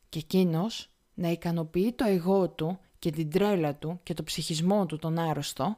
Και 0.10 0.20
εκείνος 0.20 0.90
να 1.14 1.32
ικανοποιεί 1.32 1.94
το 1.94 2.06
εγώ 2.06 2.50
του 2.50 2.80
και 3.00 3.12
την 3.12 3.30
τρέλα 3.30 3.76
του 3.76 4.00
και 4.04 4.14
το 4.14 4.24
ψυχισμό 4.24 4.86
του 4.86 4.98
τον 4.98 5.20
άρρωστο 5.20 5.78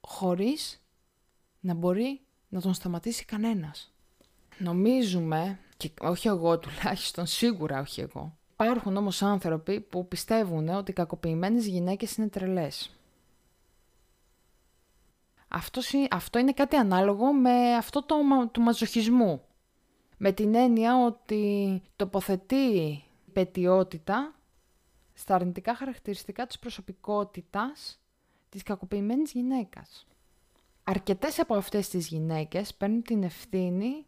χωρίς 0.00 0.82
να 1.60 1.74
μπορεί 1.74 2.20
να 2.48 2.60
τον 2.60 2.74
σταματήσει 2.74 3.24
κανένας. 3.24 3.92
Νομίζουμε, 4.58 5.58
και 5.76 5.90
όχι 6.00 6.28
εγώ 6.28 6.58
τουλάχιστον, 6.58 7.26
σίγουρα 7.26 7.80
όχι 7.80 8.00
εγώ, 8.00 8.36
υπάρχουν 8.52 8.96
όμως 8.96 9.22
άνθρωποι 9.22 9.80
που 9.80 10.08
πιστεύουν 10.08 10.68
ότι 10.68 10.90
οι 10.90 10.94
κακοποιημένες 10.94 11.66
γυναίκες 11.66 12.16
είναι 12.16 12.28
τρελές. 12.28 12.92
Αυτός, 15.48 15.92
αυτό 16.10 16.38
είναι 16.38 16.52
κάτι 16.52 16.76
ανάλογο 16.76 17.32
με 17.32 17.74
αυτό 17.74 18.02
το, 18.02 18.16
του 18.52 18.60
μαζοχισμού. 18.60 19.42
Με 20.16 20.32
την 20.32 20.54
έννοια 20.54 21.04
ότι 21.04 21.82
τοποθετεί 21.96 23.02
πετιότητα 23.32 24.34
στα 25.14 25.34
αρνητικά 25.34 25.74
χαρακτηριστικά 25.74 26.46
της 26.46 26.58
προσωπικότητας 26.58 28.00
της 28.48 28.62
κακοποιημένης 28.62 29.32
γυναίκας. 29.32 30.07
Αρκετές 30.90 31.38
από 31.38 31.54
αυτές 31.54 31.88
τις 31.88 32.08
γυναίκες 32.08 32.74
παίρνουν 32.74 33.02
την 33.02 33.22
ευθύνη 33.22 34.06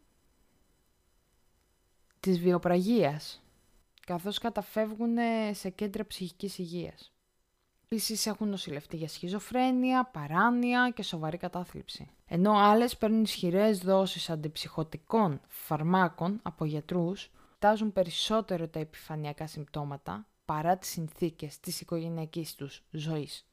της 2.20 2.40
βιοπραγίας, 2.40 3.42
καθώς 4.06 4.38
καταφεύγουν 4.38 5.16
σε 5.52 5.70
κέντρα 5.70 6.06
ψυχικής 6.06 6.58
υγείας. 6.58 7.12
Επίσης 7.84 8.26
έχουν 8.26 8.48
νοσηλευτεί 8.48 8.96
για 8.96 9.08
σχιζοφρένεια, 9.08 10.04
παράνοια 10.04 10.90
και 10.90 11.02
σοβαρή 11.02 11.36
κατάθλιψη. 11.36 12.10
Ενώ 12.26 12.52
άλλες 12.52 12.96
παίρνουν 12.96 13.22
ισχυρές 13.22 13.78
δόσεις 13.78 14.30
αντιψυχωτικών 14.30 15.40
φαρμάκων 15.48 16.40
από 16.42 16.64
γιατρούς, 16.64 17.30
τάζουν 17.58 17.92
περισσότερο 17.92 18.68
τα 18.68 18.78
επιφανειακά 18.78 19.46
συμπτώματα 19.46 20.26
παρά 20.44 20.76
τις 20.78 20.88
συνθήκες 20.88 21.60
της 21.60 21.80
οικογενειακής 21.80 22.54
τους 22.54 22.84
ζωής. 22.90 23.46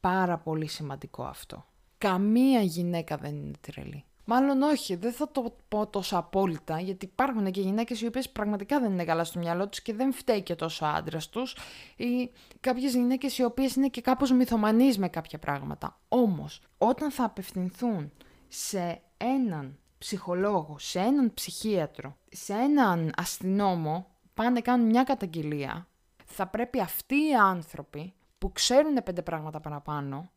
Πάρα 0.00 0.38
πολύ 0.38 0.66
σημαντικό 0.66 1.24
αυτό. 1.24 1.64
Καμία 1.98 2.60
γυναίκα 2.60 3.16
δεν 3.16 3.34
είναι 3.34 3.56
τρελή. 3.60 4.04
Μάλλον 4.24 4.62
όχι, 4.62 4.94
δεν 4.94 5.12
θα 5.12 5.30
το 5.30 5.56
πω 5.68 5.86
τόσο 5.86 6.16
απόλυτα, 6.16 6.80
γιατί 6.80 7.04
υπάρχουν 7.04 7.50
και 7.50 7.60
γυναίκες 7.60 8.00
οι 8.00 8.06
οποίες 8.06 8.30
πραγματικά 8.30 8.80
δεν 8.80 8.92
είναι 8.92 9.04
καλά 9.04 9.24
στο 9.24 9.38
μυαλό 9.38 9.68
τους 9.68 9.82
και 9.82 9.94
δεν 9.94 10.12
φταίει 10.12 10.42
και 10.42 10.54
τόσο 10.54 10.84
άντρας 10.84 11.28
τους, 11.28 11.56
ή 11.96 12.30
κάποιες 12.60 12.92
γυναίκες 12.94 13.38
οι 13.38 13.44
οποίες 13.44 13.74
είναι 13.74 13.88
και 13.88 14.00
κάπως 14.00 14.32
μυθομανείς 14.32 14.98
με 14.98 15.08
κάποια 15.08 15.38
πράγματα. 15.38 16.00
Όμως, 16.08 16.60
όταν 16.78 17.10
θα 17.10 17.24
απευθυνθούν 17.24 18.12
σε 18.48 19.02
έναν 19.16 19.78
ψυχολόγο, 19.98 20.76
σε 20.78 20.98
έναν 20.98 21.34
ψυχίατρο, 21.34 22.16
σε 22.30 22.52
έναν 22.52 23.12
αστυνόμο, 23.16 24.06
πάνε 24.34 24.60
κάνουν 24.60 24.86
μια 24.86 25.02
καταγγελία, 25.02 25.88
θα 26.24 26.46
πρέπει 26.46 26.80
αυτοί 26.80 27.14
οι 27.14 27.34
άνθρωποι 27.34 28.14
που 28.38 28.52
ξέρουν 28.52 29.02
πέντε 29.04 29.22
πράγματα 29.22 29.60
παραπάνω, 29.60 30.30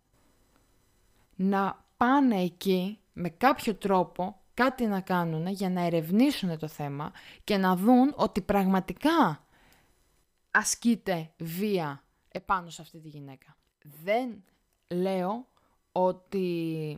να 1.37 1.85
πάνε 1.97 2.41
εκεί 2.41 2.99
με 3.13 3.29
κάποιο 3.29 3.75
τρόπο 3.75 4.41
κάτι 4.53 4.85
να 4.85 5.01
κάνουν 5.01 5.47
για 5.47 5.69
να 5.69 5.81
ερευνήσουν 5.81 6.57
το 6.57 6.67
θέμα 6.67 7.11
και 7.43 7.57
να 7.57 7.75
δουν 7.75 8.13
ότι 8.15 8.41
πραγματικά 8.41 9.45
ασκείται 10.51 11.31
βία 11.37 12.03
επάνω 12.27 12.69
σε 12.69 12.81
αυτή 12.81 12.99
τη 12.99 13.07
γυναίκα. 13.07 13.57
Δεν 14.03 14.43
λέω 14.87 15.47
ότι 15.91 16.97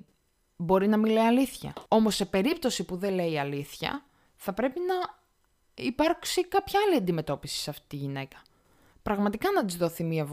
μπορεί 0.55 0.87
να 0.87 0.97
μην 0.97 1.11
λέει 1.11 1.23
αλήθεια. 1.23 1.73
Όμως 1.87 2.15
σε 2.15 2.25
περίπτωση 2.25 2.83
που 2.83 2.97
δεν 2.97 3.13
λέει 3.13 3.39
αλήθεια, 3.39 4.05
θα 4.35 4.53
πρέπει 4.53 4.79
να 4.79 5.19
υπάρξει 5.83 6.47
κάποια 6.47 6.79
άλλη 6.85 6.95
αντιμετώπιση 6.95 7.57
σε 7.57 7.69
αυτή 7.69 7.85
τη 7.87 7.95
γυναίκα. 7.95 8.41
Πραγματικά 9.09 9.51
να 9.51 9.65
της 9.65 9.75
δοθεί 9.75 10.03
μια 10.03 10.27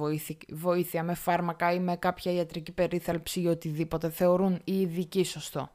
βοήθεια, 0.52 1.02
με 1.02 1.14
φάρμακα 1.14 1.72
ή 1.72 1.80
με 1.80 1.96
κάποια 1.96 2.32
ιατρική 2.32 2.72
περίθαλψη 2.72 3.40
ή 3.40 3.46
οτιδήποτε 3.46 4.10
θεωρούν 4.10 4.60
οι 4.64 4.80
ειδικοί 4.80 5.24
σωστό. 5.24 5.70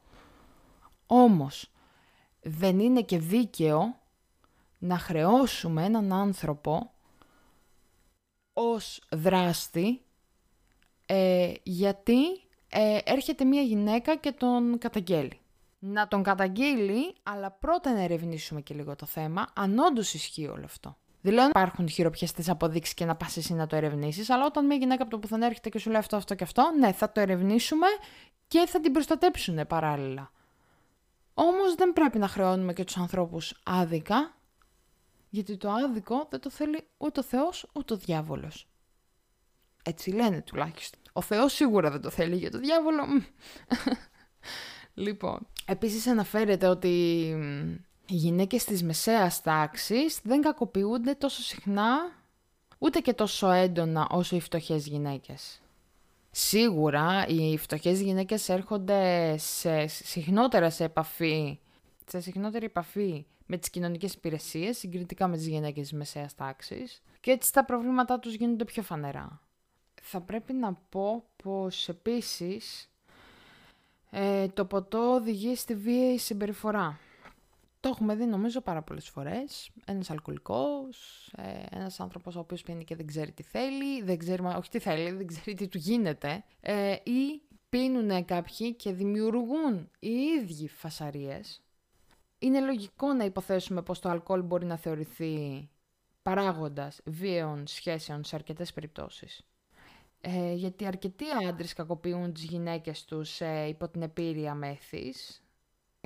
Όμως, 1.06 1.70
δεν 2.42 2.78
είναι 2.78 3.02
και 3.02 3.18
δίκαιο 3.18 3.98
να 4.78 4.98
χρεώσουμε 4.98 5.84
έναν 5.84 6.12
άνθρωπο 6.12 6.92
ως 8.52 9.02
δράστη 9.10 10.02
ε, 11.06 11.52
γιατί 11.62 12.24
ε, 12.68 12.98
έρχεται 13.04 13.44
μια 13.44 13.62
γυναίκα 13.62 14.16
και 14.16 14.32
τον 14.32 14.78
καταγγέλει. 14.78 15.40
Να 15.78 16.08
τον 16.08 16.22
καταγγείλει, 16.22 17.14
αλλά 17.22 17.50
πρώτα 17.50 17.92
να 17.92 18.02
ερευνήσουμε 18.02 18.60
και 18.60 18.74
λίγο 18.74 18.96
το 18.96 19.06
θέμα, 19.06 19.48
αν 19.54 19.78
όντως 19.78 20.14
ισχύει 20.14 20.46
όλο 20.46 20.64
αυτό. 20.64 20.96
Δεν 21.24 21.34
λέω 21.34 21.42
να 21.42 21.48
υπάρχουν 21.48 21.88
χειροπιαστές 21.88 22.48
αποδείξεις 22.48 22.94
και 22.94 23.04
να 23.04 23.16
πας 23.16 23.36
εσύ 23.36 23.54
να 23.54 23.66
το 23.66 23.76
ερευνήσεις, 23.76 24.30
αλλά 24.30 24.46
όταν 24.46 24.66
μια 24.66 24.76
γυναίκα 24.76 25.02
από 25.02 25.10
το 25.10 25.18
πουθενά 25.18 25.46
έρχεται 25.46 25.68
και 25.68 25.78
σου 25.78 25.90
λέει 25.90 25.98
αυτό, 25.98 26.16
αυτό 26.16 26.34
και 26.34 26.44
αυτό, 26.44 26.72
ναι, 26.78 26.92
θα 26.92 27.12
το 27.12 27.20
ερευνήσουμε 27.20 27.86
και 28.48 28.64
θα 28.66 28.80
την 28.80 28.92
προστατέψουν 28.92 29.66
παράλληλα. 29.66 30.32
Όμως 31.34 31.74
δεν 31.74 31.92
πρέπει 31.92 32.18
να 32.18 32.28
χρεώνουμε 32.28 32.72
και 32.72 32.84
τους 32.84 32.96
ανθρώπους 32.96 33.60
άδικα, 33.64 34.34
γιατί 35.28 35.56
το 35.56 35.70
άδικο 35.70 36.26
δεν 36.30 36.40
το 36.40 36.50
θέλει 36.50 36.86
ούτε 36.98 37.20
ο 37.20 37.22
Θεός 37.22 37.66
ούτε 37.72 37.94
ο 37.94 37.96
διάβολος. 37.96 38.66
Έτσι 39.82 40.10
λένε 40.10 40.40
τουλάχιστον. 40.40 41.00
Ο 41.12 41.20
Θεός 41.20 41.52
σίγουρα 41.52 41.90
δεν 41.90 42.00
το 42.00 42.10
θέλει 42.10 42.36
για 42.36 42.50
το 42.50 42.58
διάβολο. 42.58 43.02
λοιπόν, 44.94 45.46
επίσης 45.66 46.06
αναφέρεται 46.06 46.66
ότι 46.66 47.34
οι 48.12 48.16
γυναίκες 48.16 48.64
της 48.64 48.82
μεσαίας 48.82 49.42
τάξης 49.42 50.20
δεν 50.22 50.40
κακοποιούνται 50.40 51.14
τόσο 51.14 51.42
συχνά 51.42 52.12
ούτε 52.78 52.98
και 53.00 53.12
τόσο 53.12 53.50
έντονα 53.50 54.06
όσο 54.10 54.36
οι 54.36 54.40
φτωχές 54.40 54.86
γυναίκες. 54.86 55.60
Σίγουρα 56.30 57.26
οι 57.28 57.56
φτωχές 57.56 58.00
γυναίκες 58.00 58.48
έρχονται 58.48 59.34
σε, 59.38 59.86
συχνότερα 59.86 60.70
σε 60.70 60.84
επαφή, 60.84 61.58
σε 62.06 62.20
συχνότερη 62.20 62.64
επαφή 62.64 63.26
με 63.46 63.56
τις 63.56 63.70
κοινωνικές 63.70 64.14
υπηρεσίες, 64.14 64.78
συγκριτικά 64.78 65.28
με 65.28 65.36
τις 65.36 65.46
γυναίκες 65.46 65.82
της 65.82 65.98
μεσαίας 65.98 66.34
τάξης 66.34 67.02
και 67.20 67.30
έτσι 67.30 67.52
τα 67.52 67.64
προβλήματά 67.64 68.18
τους 68.18 68.34
γίνονται 68.34 68.64
πιο 68.64 68.82
φανερά. 68.82 69.40
Θα 70.02 70.20
πρέπει 70.20 70.52
να 70.52 70.72
πω 70.88 71.24
πως 71.42 71.88
επίσης 71.88 72.90
ε, 74.10 74.48
το 74.48 74.64
ποτό 74.64 75.14
οδηγεί 75.14 75.54
στη 75.54 75.74
βίαιη 75.74 76.18
συμπεριφορά. 76.18 76.98
Το 77.82 77.88
έχουμε 77.88 78.14
δει 78.14 78.24
νομίζω 78.26 78.60
πάρα 78.60 78.82
πολλές 78.82 79.08
φορές. 79.08 79.70
Ένας 79.84 80.10
αλκοολικός, 80.10 81.26
ε, 81.36 81.76
ένας 81.76 82.00
άνθρωπος 82.00 82.36
ο 82.36 82.38
οποίος 82.38 82.62
πίνει 82.62 82.84
και 82.84 82.96
δεν 82.96 83.06
ξέρει 83.06 83.32
τι 83.32 83.42
θέλει, 83.42 84.02
δεν 84.02 84.18
ξέρει, 84.18 84.42
όχι 84.44 84.70
τι 84.70 84.78
θέλει, 84.78 85.10
δεν 85.10 85.26
ξέρει 85.26 85.56
τι 85.56 85.68
του 85.68 85.78
γίνεται. 85.78 86.44
Ε, 86.60 86.92
ή 86.92 87.42
πίνουν 87.68 88.24
κάποιοι 88.24 88.74
και 88.74 88.92
δημιουργούν 88.92 89.90
οι 89.98 90.10
ίδιοι 90.10 90.68
φασαρίες. 90.68 91.62
Είναι 92.38 92.60
λογικό 92.60 93.12
να 93.12 93.24
υποθέσουμε 93.24 93.82
πως 93.82 93.98
το 93.98 94.08
αλκοόλ 94.08 94.42
μπορεί 94.42 94.66
να 94.66 94.76
θεωρηθεί 94.76 95.68
παράγοντας 96.22 97.00
βίαιων 97.04 97.66
σχέσεων 97.66 98.24
σε 98.24 98.36
αρκετές 98.36 98.72
περιπτώσεις. 98.72 99.46
Ε, 100.20 100.52
γιατί 100.52 100.86
αρκετοί 100.86 101.24
άντρες 101.48 101.72
κακοποιούν 101.72 102.32
τις 102.32 102.44
γυναίκες 102.44 103.04
τους 103.04 103.40
ε, 103.40 103.66
υπό 103.68 103.88
την 103.88 104.02
επίρρεια 104.02 104.54
μέθης, 104.54 105.42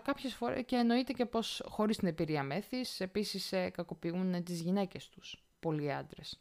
κάποιες 0.03 0.35
φορές 0.35 0.63
και 0.67 0.77
εννοείται 0.77 1.13
και 1.13 1.27
πως 1.27 1.63
χωρίς 1.69 1.97
την 1.97 2.09
εμπειρία 2.09 2.43
μέθης 2.43 3.01
επίσης 3.01 3.53
ε, 3.53 3.71
κακοποιούν 3.71 4.43
τις 4.45 4.61
γυναίκες 4.61 5.09
τους, 5.09 5.45
πολλοί 5.61 5.93
άντρες. 5.93 6.41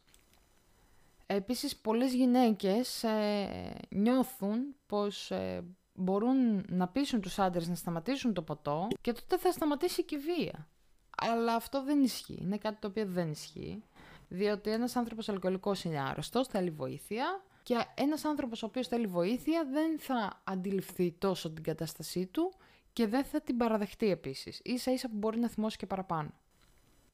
Επίσης, 1.26 1.76
πολλές 1.76 2.14
γυναίκες 2.14 3.02
ε, 3.02 3.74
νιώθουν 3.88 4.74
πως 4.86 5.30
ε, 5.30 5.64
μπορούν 5.94 6.64
να 6.68 6.88
πείσουν 6.88 7.20
τους 7.20 7.38
άντρες 7.38 7.68
να 7.68 7.74
σταματήσουν 7.74 8.34
το 8.34 8.42
ποτό 8.42 8.88
και 9.00 9.12
τότε 9.12 9.38
θα 9.38 9.52
σταματήσει 9.52 10.04
και 10.04 10.14
η 10.14 10.18
βία. 10.18 10.68
Αλλά 11.16 11.54
αυτό 11.54 11.82
δεν 11.82 12.02
ισχύει. 12.02 12.38
Είναι 12.40 12.58
κάτι 12.58 12.80
το 12.80 12.86
οποίο 12.88 13.06
δεν 13.06 13.30
ισχύει. 13.30 13.82
Διότι 14.28 14.70
ένας 14.70 14.96
άνθρωπος 14.96 15.28
αλκοολικός 15.28 15.84
είναι 15.84 16.00
άρρωστος, 16.00 16.48
θέλει 16.48 16.70
βοήθεια 16.70 17.42
και 17.62 17.84
ένας 17.94 18.24
άνθρωπος 18.24 18.62
ο 18.62 18.66
οποίος 18.66 18.88
θέλει 18.88 19.06
βοήθεια 19.06 19.66
δεν 19.72 19.98
θα 19.98 20.40
αντιληφθεί 20.44 21.12
τόσο 21.12 21.50
την 21.50 21.62
κατάστασή 21.62 22.26
του 22.26 22.52
και 22.96 23.06
δεν 23.06 23.24
θα 23.24 23.40
την 23.40 23.56
παραδεχτεί 23.56 24.10
επίσης. 24.10 24.60
Ίσα 24.64 24.92
ίσα 24.92 25.08
που 25.08 25.16
μπορεί 25.16 25.38
να 25.38 25.48
θυμώσει 25.48 25.76
και 25.76 25.86
παραπάνω. 25.86 26.30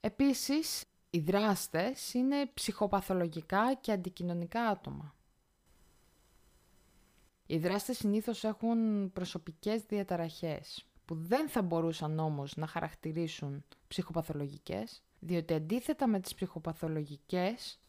Επίσης, 0.01 0.85
οι 1.11 1.19
δράστες 1.19 2.15
είναι 2.15 2.51
ψυχοπαθολογικά 2.55 3.75
και 3.75 3.93
αντικοινωνικά 3.93 4.63
άτομα. 4.63 5.15
Οι 7.47 7.59
δράστες 7.59 7.97
συνήθως 7.97 8.45
έχουν 8.45 9.11
προσωπικές 9.13 9.83
διαταραχές, 9.83 10.87
που 11.05 11.15
δεν 11.15 11.49
θα 11.49 11.63
μπορούσαν 11.63 12.19
όμως 12.19 12.57
να 12.57 12.67
χαρακτηρίσουν 12.67 13.65
ψυχοπαθολογικές, 13.89 15.03
διότι 15.19 15.55
αντίθετα 15.55 16.07
με 16.07 16.21
τις 16.21 16.35
ψυχοπαθολογικές 16.35 17.81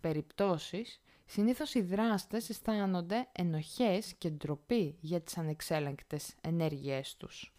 περιπτώσεις, 0.00 1.00
Συνήθως 1.26 1.74
οι 1.74 1.80
δράστες 1.82 2.48
αισθάνονται 2.48 3.28
ενοχές 3.32 4.14
και 4.18 4.30
ντροπή 4.30 4.96
για 5.00 5.20
τις 5.20 5.38
ανεξέλεγκτες 5.38 6.34
ενέργειές 6.40 7.16
τους. 7.16 7.54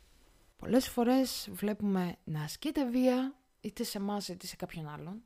Πολλές 0.57 0.89
φορές 0.89 1.49
βλέπουμε 1.51 2.15
να 2.23 2.43
ασκείται 2.43 2.89
βία 2.89 3.35
είτε 3.61 3.83
σε 3.83 3.97
εμάς 3.97 4.27
είτε 4.27 4.47
σε 4.47 4.55
κάποιον 4.55 4.87
άλλον. 4.87 5.23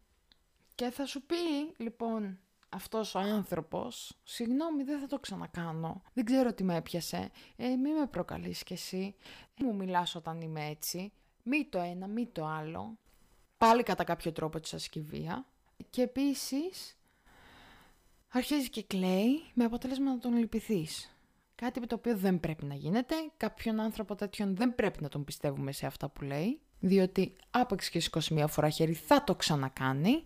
Και 0.76 0.90
θα 0.90 1.06
σου 1.06 1.22
πει 1.22 1.36
λοιπόν 1.78 2.40
αυτός 2.70 3.16
ο 3.16 3.20
άνθρωπος 3.20 4.20
«Συγγνώμη, 4.24 4.84
δεν 4.84 5.00
θα 5.00 5.08
το 5.08 5.20
ξανακάνω, 5.20 6.02
δεν 6.14 6.26
ξέρω 6.26 6.54
τι 6.54 6.64
με 6.64 6.76
έπιασε, 6.76 7.32
ε, 7.56 7.76
μη 7.76 7.94
με 7.94 8.08
προκαλείς 8.08 8.64
κι 8.64 8.74
εσύ, 8.74 9.16
ε, 9.62 9.64
μου 9.64 9.76
μιλάς 9.76 10.16
όταν 10.16 10.42
είμαι 10.42 10.66
έτσι, 10.66 11.12
μη 11.44 11.66
το 11.66 11.80
ένα, 11.80 12.08
μη 12.08 12.28
το 12.28 12.46
άλλο». 12.46 12.98
Πάλι 13.58 13.84
κατά 13.84 14.04
κάποιο 14.04 14.32
τρόπο 14.32 14.60
της 14.60 14.74
ασκηβία 14.74 15.46
και 15.90 16.02
επίσης 16.02 16.98
αρχίζει 18.32 18.70
και 18.70 18.84
κλαίει 18.84 19.44
με 19.54 19.64
αποτέλεσμα 19.64 20.12
να 20.12 20.18
τον 20.18 20.38
λυπηθείς. 20.38 21.16
Κάτι 21.56 21.88
το 21.88 21.96
οποίο 21.96 22.18
δεν 22.18 22.40
πρέπει 22.40 22.66
να 22.66 22.74
γίνεται. 22.74 23.16
Κάποιον 23.38 23.80
άνθρωπο 23.80 24.16
τέτοιον 24.16 24.56
δεν 24.56 24.76
πρέπει 24.76 25.02
να 25.02 25.10
τον 25.10 25.24
πιστεύουμε 25.24 25.72
σε 25.72 25.86
αυτά 25.86 26.10
που 26.10 26.24
λέει. 26.24 26.60
Διότι 26.80 27.36
άπαξ 27.52 27.90
και 27.90 28.00
σηκώσει 28.00 28.34
μια 28.34 28.48
φορά 28.48 28.70
χέρι 28.70 28.94
θα 28.94 29.24
το 29.24 29.36
ξανακάνει. 29.36 30.24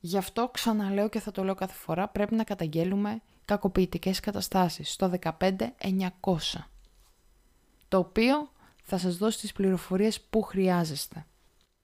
Γι' 0.00 0.16
αυτό 0.16 0.48
ξαναλέω 0.48 1.08
και 1.08 1.20
θα 1.20 1.30
το 1.30 1.44
λέω 1.44 1.54
κάθε 1.54 1.74
φορά 1.74 2.08
πρέπει 2.08 2.34
να 2.34 2.44
καταγγέλουμε 2.44 3.20
κακοποιητικές 3.44 4.20
καταστάσεις 4.20 4.92
στο 4.92 5.10
15900. 5.40 5.58
Το 7.88 7.98
οποίο 7.98 8.50
θα 8.82 8.98
σας 8.98 9.16
δώσει 9.16 9.38
τις 9.38 9.52
πληροφορίες 9.52 10.20
που 10.20 10.42
χρειάζεστε. 10.42 11.26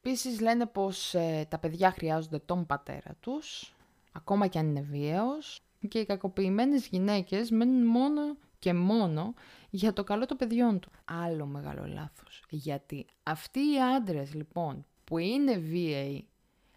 Επίσης 0.00 0.40
λένε 0.40 0.66
πως 0.66 1.14
ε, 1.14 1.46
τα 1.48 1.58
παιδιά 1.58 1.90
χρειάζονται 1.90 2.38
τον 2.38 2.66
πατέρα 2.66 3.14
τους, 3.20 3.74
ακόμα 4.12 4.46
και 4.46 4.58
αν 4.58 4.68
είναι 4.68 4.80
βίαιος, 4.80 5.62
και 5.88 5.98
οι 5.98 6.04
κακοποιημένες 6.04 6.86
γυναίκες 6.86 7.50
μένουν 7.50 7.86
μόνο 7.86 8.36
και 8.58 8.74
μόνο 8.74 9.34
για 9.70 9.92
το 9.92 10.04
καλό 10.04 10.26
των 10.26 10.36
παιδιών 10.36 10.80
του. 10.80 10.90
Άλλο 11.04 11.46
μεγάλο 11.46 11.86
λάθος. 11.86 12.44
Γιατί 12.50 13.06
αυτοί 13.22 13.60
οι 13.60 13.80
άντρες 13.96 14.34
λοιπόν 14.34 14.86
που 15.04 15.18
είναι 15.18 15.56
βίαιοι, 15.56 16.28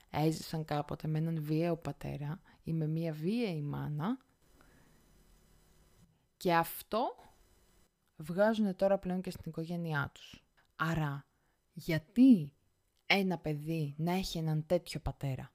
έζησαν 0.10 0.66
κάποτε 0.66 1.08
με 1.08 1.18
έναν 1.18 1.42
βίαιο 1.42 1.76
πατέρα 1.76 2.42
ή 2.64 2.74
με 2.74 2.88
μία 2.88 3.12
βίαιη 3.12 3.62
μάνα 3.62 4.18
και 6.38 6.54
αυτό 6.54 7.16
βγάζουν 8.16 8.76
τώρα 8.76 8.98
πλέον 8.98 9.22
και 9.22 9.32
στην 9.32 9.44
οικογένειά 9.46 10.12
τους. 10.14 10.44
Άρα, 10.76 11.26
γιατί 11.74 12.54
ένα 13.06 13.38
παιδί 13.38 13.96
να 13.98 14.12
έχει 14.12 14.38
έναν 14.38 14.66
τέτοιο 14.66 15.00
πατέρα; 15.00 15.52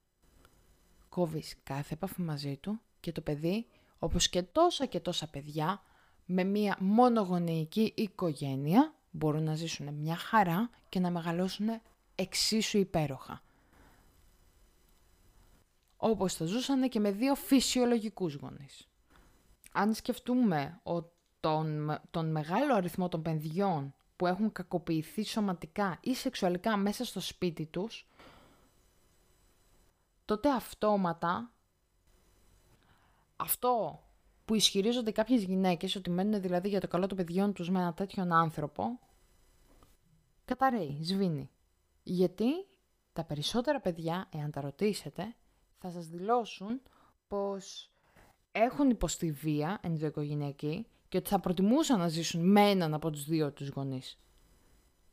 Κόβεις 1.11 1.57
κάθε 1.63 1.95
επαφή 1.95 2.23
μαζί 2.23 2.57
του 2.57 2.81
και 3.01 3.13
το 3.13 3.21
παιδί, 3.21 3.67
όπως 3.99 4.29
και 4.29 4.43
τόσα 4.43 4.87
και 4.87 5.01
τόσα 5.01 5.27
παιδιά, 5.27 5.83
με 6.25 6.45
μία 6.45 6.77
μονογονεϊκή 6.81 7.93
οικογένεια, 7.97 8.95
μπορούν 9.11 9.43
να 9.43 9.55
ζήσουν 9.55 9.95
μια 9.95 10.17
χαρά 10.17 10.71
και 10.89 11.01
να 11.01 11.11
μεγαλώσουν 11.11 11.69
εξίσου 12.15 12.79
υπέροχα. 12.79 13.43
Όπως 15.97 16.35
θα 16.35 16.45
ζούσαν 16.45 16.89
και 16.89 17.01
με 17.01 17.11
δύο 17.11 17.35
φυσιολογικούς 17.35 18.35
γονείς. 18.35 18.89
Αν 19.73 19.95
σκεφτούμε 19.95 20.81
τον, 21.41 21.99
τον 22.11 22.31
μεγάλο 22.31 22.75
αριθμό 22.75 23.09
των 23.09 23.23
παιδιών 23.23 23.95
που 24.17 24.27
έχουν 24.27 24.53
κακοποιηθεί 24.53 25.25
σωματικά 25.25 25.99
ή 26.01 26.15
σεξουαλικά 26.15 26.77
μέσα 26.77 27.05
στο 27.05 27.21
σπίτι 27.21 27.67
τους, 27.67 28.07
τότε 30.31 30.51
αυτόματα 30.51 31.53
αυτό 33.37 34.03
που 34.45 34.55
ισχυρίζονται 34.55 35.11
κάποιες 35.11 35.43
γυναίκες 35.43 35.97
ότι 35.97 36.11
μένουν 36.11 36.41
δηλαδή 36.41 36.69
για 36.69 36.81
το 36.81 36.89
καλό 36.89 37.07
των 37.07 37.17
παιδιών 37.17 37.53
τους 37.53 37.71
με 37.71 37.79
έναν 37.79 37.95
τέτοιον 37.95 38.33
άνθρωπο, 38.33 38.99
καταραίει, 40.45 40.99
σβήνει. 41.03 41.51
Γιατί 42.03 42.47
τα 43.13 43.25
περισσότερα 43.25 43.81
παιδιά, 43.81 44.29
εάν 44.33 44.51
τα 44.51 44.61
ρωτήσετε, 44.61 45.35
θα 45.79 45.91
σας 45.91 46.07
δηλώσουν 46.07 46.81
πως 47.29 47.91
έχουν 48.53 48.91
υποστεί 48.91 49.31
βία 49.31 49.79
ενδοοικογενειακή 49.83 50.87
και 51.09 51.17
ότι 51.17 51.29
θα 51.29 51.41
προτιμούσαν 51.41 51.99
να 51.99 52.09
ζήσουν 52.09 52.51
με 52.51 52.71
έναν 52.71 52.95
από 52.95 53.11
τους 53.11 53.25
δύο 53.25 53.53
τους 53.53 53.69
γονείς. 53.69 54.19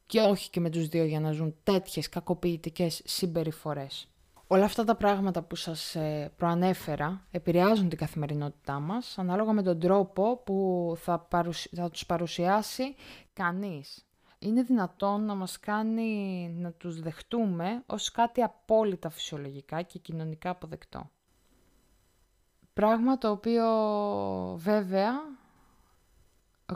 Και 0.05 0.19
όχι 0.19 0.49
και 0.49 0.59
με 0.59 0.69
τους 0.69 0.87
δύο 0.87 1.03
για 1.03 1.19
να 1.19 1.31
ζουν 1.31 1.55
τέτοιες 1.63 2.09
κακοποιητικές 2.09 3.01
συμπεριφορές. 3.05 4.11
Όλα 4.49 4.65
αυτά 4.65 4.83
τα 4.83 4.95
πράγματα 4.95 5.41
που 5.41 5.55
σας 5.55 5.95
ε, 5.95 6.31
προανέφερα 6.37 7.25
επηρεάζουν 7.31 7.89
την 7.89 7.97
καθημερινότητά 7.97 8.79
μας 8.79 9.17
ανάλογα 9.17 9.53
με 9.53 9.61
τον 9.61 9.79
τρόπο 9.79 10.37
που 10.37 10.93
θα, 10.97 11.19
παρουσι... 11.19 11.69
θα 11.75 11.89
τους 11.89 12.05
παρουσιάσει 12.05 12.95
κανείς. 13.33 14.05
Είναι 14.39 14.61
δυνατόν 14.61 15.25
να 15.25 15.35
μας 15.35 15.59
κάνει 15.59 16.49
να 16.57 16.71
τους 16.71 16.99
δεχτούμε 16.99 17.83
ως 17.85 18.11
κάτι 18.11 18.41
απόλυτα 18.41 19.09
φυσιολογικά 19.09 19.81
και 19.81 19.99
κοινωνικά 19.99 20.49
αποδεκτό. 20.49 21.09
Πράγμα 22.73 23.17
το 23.17 23.29
οποίο 23.29 23.65
βέβαια 24.57 25.11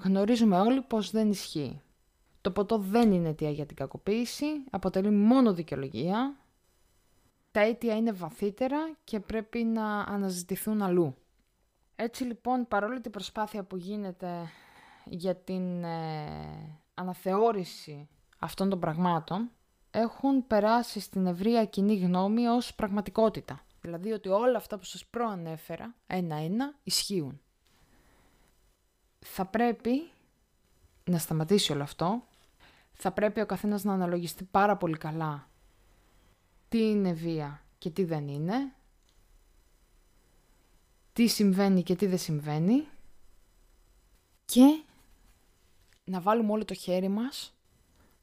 γνωρίζουμε 0.03 0.59
όλοι 0.59 0.81
πως 0.81 1.11
δεν 1.11 1.29
ισχύει. 1.29 1.81
Το 2.41 2.51
ποτό 2.51 2.77
δεν 2.77 3.11
είναι 3.11 3.29
αιτία 3.29 3.49
για 3.49 3.65
την 3.65 3.75
κακοποίηση, 3.75 4.45
αποτελεί 4.69 5.09
μόνο 5.09 5.53
δικαιολογία. 5.53 6.35
Τα 7.51 7.59
αίτια 7.59 7.95
είναι 7.95 8.11
βαθύτερα 8.11 8.95
και 9.03 9.19
πρέπει 9.19 9.63
να 9.63 9.99
αναζητηθούν 9.99 10.81
αλλού. 10.81 11.15
Έτσι 11.95 12.23
λοιπόν, 12.23 12.67
παρόλο 12.67 13.01
την 13.01 13.11
προσπάθεια 13.11 13.63
που 13.63 13.77
γίνεται 13.77 14.49
για 15.05 15.35
την 15.35 15.83
ε, 15.83 16.79
αναθεώρηση 16.93 18.09
αυτών 18.39 18.69
των 18.69 18.79
πραγμάτων, 18.79 19.51
έχουν 19.91 20.47
περάσει 20.47 20.99
στην 20.99 21.25
ευρεία 21.27 21.65
κοινή 21.65 21.95
γνώμη 21.95 22.47
ως 22.47 22.75
πραγματικότητα. 22.75 23.65
Δηλαδή 23.81 24.11
ότι 24.11 24.29
όλα 24.29 24.57
αυτά 24.57 24.77
που 24.77 24.83
σας 24.83 25.05
προανέφερα, 25.05 25.95
ένα-ένα, 26.07 26.73
ισχύουν. 26.83 27.41
Θα 29.19 29.45
πρέπει 29.45 30.09
να 31.03 31.17
σταματήσει 31.17 31.71
όλο 31.71 31.83
αυτό. 31.83 32.23
Θα 32.91 33.11
πρέπει 33.11 33.41
ο 33.41 33.45
καθένας 33.45 33.83
να 33.83 33.93
αναλογιστεί 33.93 34.43
πάρα 34.43 34.77
πολύ 34.77 34.97
καλά 34.97 35.50
τι 36.71 36.89
είναι 36.89 37.13
βία 37.13 37.65
και 37.77 37.89
τι 37.89 38.03
δεν 38.03 38.27
είναι. 38.27 38.73
Τι 41.13 41.27
συμβαίνει 41.27 41.83
και 41.83 41.95
τι 41.95 42.05
δεν 42.05 42.17
συμβαίνει. 42.17 42.87
Και 44.45 44.83
να 46.03 46.21
βάλουμε 46.21 46.51
όλο 46.51 46.65
το 46.65 46.73
χέρι 46.73 47.07
μας, 47.07 47.53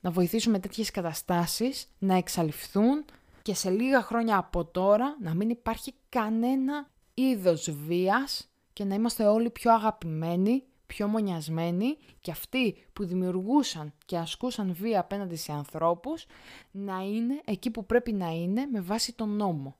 να 0.01 0.11
βοηθήσουμε 0.11 0.59
τέτοιες 0.59 0.91
καταστάσεις 0.91 1.89
να 1.99 2.15
εξαλειφθούν 2.15 3.05
και 3.43 3.55
σε 3.55 3.71
λίγα 3.71 4.03
χρόνια 4.03 4.37
από 4.37 4.65
τώρα 4.65 5.17
να 5.21 5.35
μην 5.35 5.51
υπάρχει 5.51 5.95
κανένα 6.09 6.91
είδος 7.15 7.71
βίας 7.71 8.49
και 8.73 8.85
να 8.85 8.95
είμαστε 8.95 9.27
όλοι 9.27 9.51
πιο 9.51 9.73
αγαπημένοι, 9.73 10.65
πιο 10.89 11.07
μονιασμένοι 11.09 11.97
και 12.21 12.31
αυτοί 12.31 12.77
που 12.93 13.05
δημιουργούσαν 13.05 13.93
και 14.05 14.19
ασκούσαν 14.19 14.75
βία 14.75 15.01
απέναντι 15.01 15.37
σε 15.37 15.53
ανθρώπους 15.53 16.27
να 16.71 16.99
είναι 16.99 17.41
εκεί 17.45 17.71
που 17.71 17.87
πρέπει 17.87 18.13
να 18.13 18.29
είναι 18.29 18.67
με 18.67 18.81
βάση 18.81 19.15
τον 19.15 19.37
νόμο. 19.37 19.77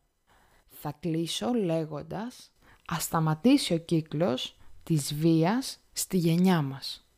Θα 0.69 0.93
κλείσω 1.01 1.53
λέγοντας 1.53 2.53
ας 2.87 3.03
σταματήσει 3.03 3.75
ο 3.75 3.79
κύκλος 3.79 4.57
της 4.83 5.15
βίας 5.15 5.81
στη 5.93 6.17
γενιά 6.17 6.63
μας 6.63 7.09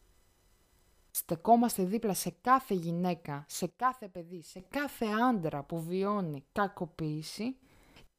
στεκόμαστε 1.11 1.85
δίπλα 1.85 2.15
σε 2.15 2.35
κάθε 2.41 2.75
γυναίκα, 2.75 3.45
σε 3.49 3.67
κάθε 3.77 4.09
παιδί, 4.09 4.43
σε 4.43 4.65
κάθε 4.69 5.07
άντρα 5.07 5.63
που 5.65 5.83
βιώνει 5.83 6.45
κακοποίηση, 6.53 7.57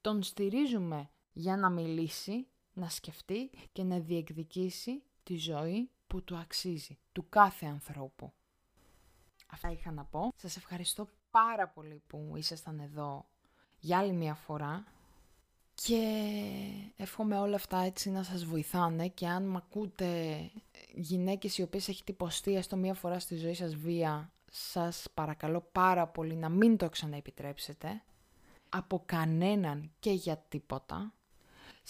τον 0.01 0.23
στηρίζουμε 0.23 1.09
για 1.33 1.57
να 1.57 1.69
μιλήσει, 1.69 2.47
να 2.73 2.89
σκεφτεί 2.89 3.49
και 3.71 3.83
να 3.83 3.99
διεκδικήσει 3.99 5.03
τη 5.31 5.37
ζωή 5.37 5.89
που 6.07 6.23
του 6.23 6.37
αξίζει, 6.37 6.97
του 7.11 7.25
κάθε 7.29 7.65
ανθρώπου. 7.65 8.33
Αυτά 9.47 9.71
είχα 9.71 9.91
να 9.91 10.03
πω. 10.03 10.31
Σας 10.35 10.57
ευχαριστώ 10.57 11.07
πάρα 11.31 11.67
πολύ 11.67 12.01
που 12.07 12.33
ήσασταν 12.35 12.79
εδώ 12.79 13.25
για 13.79 13.97
άλλη 13.97 14.13
μια 14.13 14.33
φορά 14.33 14.83
και 15.73 16.01
εύχομαι 16.95 17.39
όλα 17.39 17.55
αυτά 17.55 17.77
έτσι 17.77 18.09
να 18.09 18.23
σας 18.23 18.45
βοηθάνε 18.45 19.07
και 19.07 19.27
αν 19.27 19.47
μ' 19.47 19.55
ακούτε 19.55 20.39
γυναίκες 20.93 21.57
οι 21.57 21.61
οποίες 21.61 21.87
έχετε 21.87 22.11
υποστεί 22.11 22.55
έστω 22.55 22.75
μία 22.75 22.93
φορά 22.93 23.19
στη 23.19 23.35
ζωή 23.35 23.53
σας 23.53 23.75
βία, 23.75 24.33
σας 24.51 25.07
παρακαλώ 25.13 25.69
πάρα 25.71 26.07
πολύ 26.07 26.35
να 26.35 26.49
μην 26.49 26.77
το 26.77 26.89
ξαναεπιτρέψετε 26.89 28.03
από 28.69 29.03
κανέναν 29.05 29.91
και 29.99 30.11
για 30.11 30.37
τίποτα. 30.37 31.13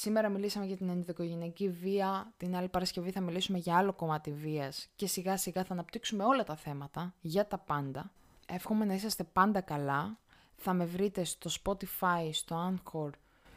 Σήμερα 0.01 0.29
μιλήσαμε 0.29 0.65
για 0.65 0.77
την 0.77 0.89
ενδοικογενειακή 0.89 1.69
βία, 1.69 2.33
την 2.37 2.55
άλλη 2.55 2.67
Παρασκευή 2.67 3.11
θα 3.11 3.21
μιλήσουμε 3.21 3.57
για 3.57 3.77
άλλο 3.77 3.93
κομμάτι 3.93 4.31
βίας 4.31 4.87
και 4.95 5.07
σιγά 5.07 5.37
σιγά 5.37 5.63
θα 5.63 5.73
αναπτύξουμε 5.73 6.23
όλα 6.23 6.43
τα 6.43 6.55
θέματα 6.55 7.13
για 7.21 7.47
τα 7.47 7.57
πάντα. 7.57 8.11
Εύχομαι 8.45 8.85
να 8.85 8.93
είσαστε 8.93 9.23
πάντα 9.23 9.61
καλά. 9.61 10.17
Θα 10.55 10.73
με 10.73 10.85
βρείτε 10.85 11.23
στο 11.23 11.49
Spotify, 11.63 12.29
στο 12.31 12.73
Anchor, 12.73 13.09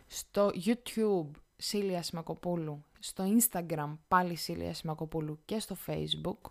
στο 0.07 0.50
YouTube 0.64 1.30
Σίλια 1.57 2.02
Σιμακοπούλου, 2.02 2.85
στο 2.98 3.24
Instagram 3.38 3.96
πάλι 4.09 4.37
Σίλια 4.37 4.74
Σιμακοπούλου 4.74 5.38
και 5.44 5.59
στο 5.59 5.76
Facebook 5.87 6.50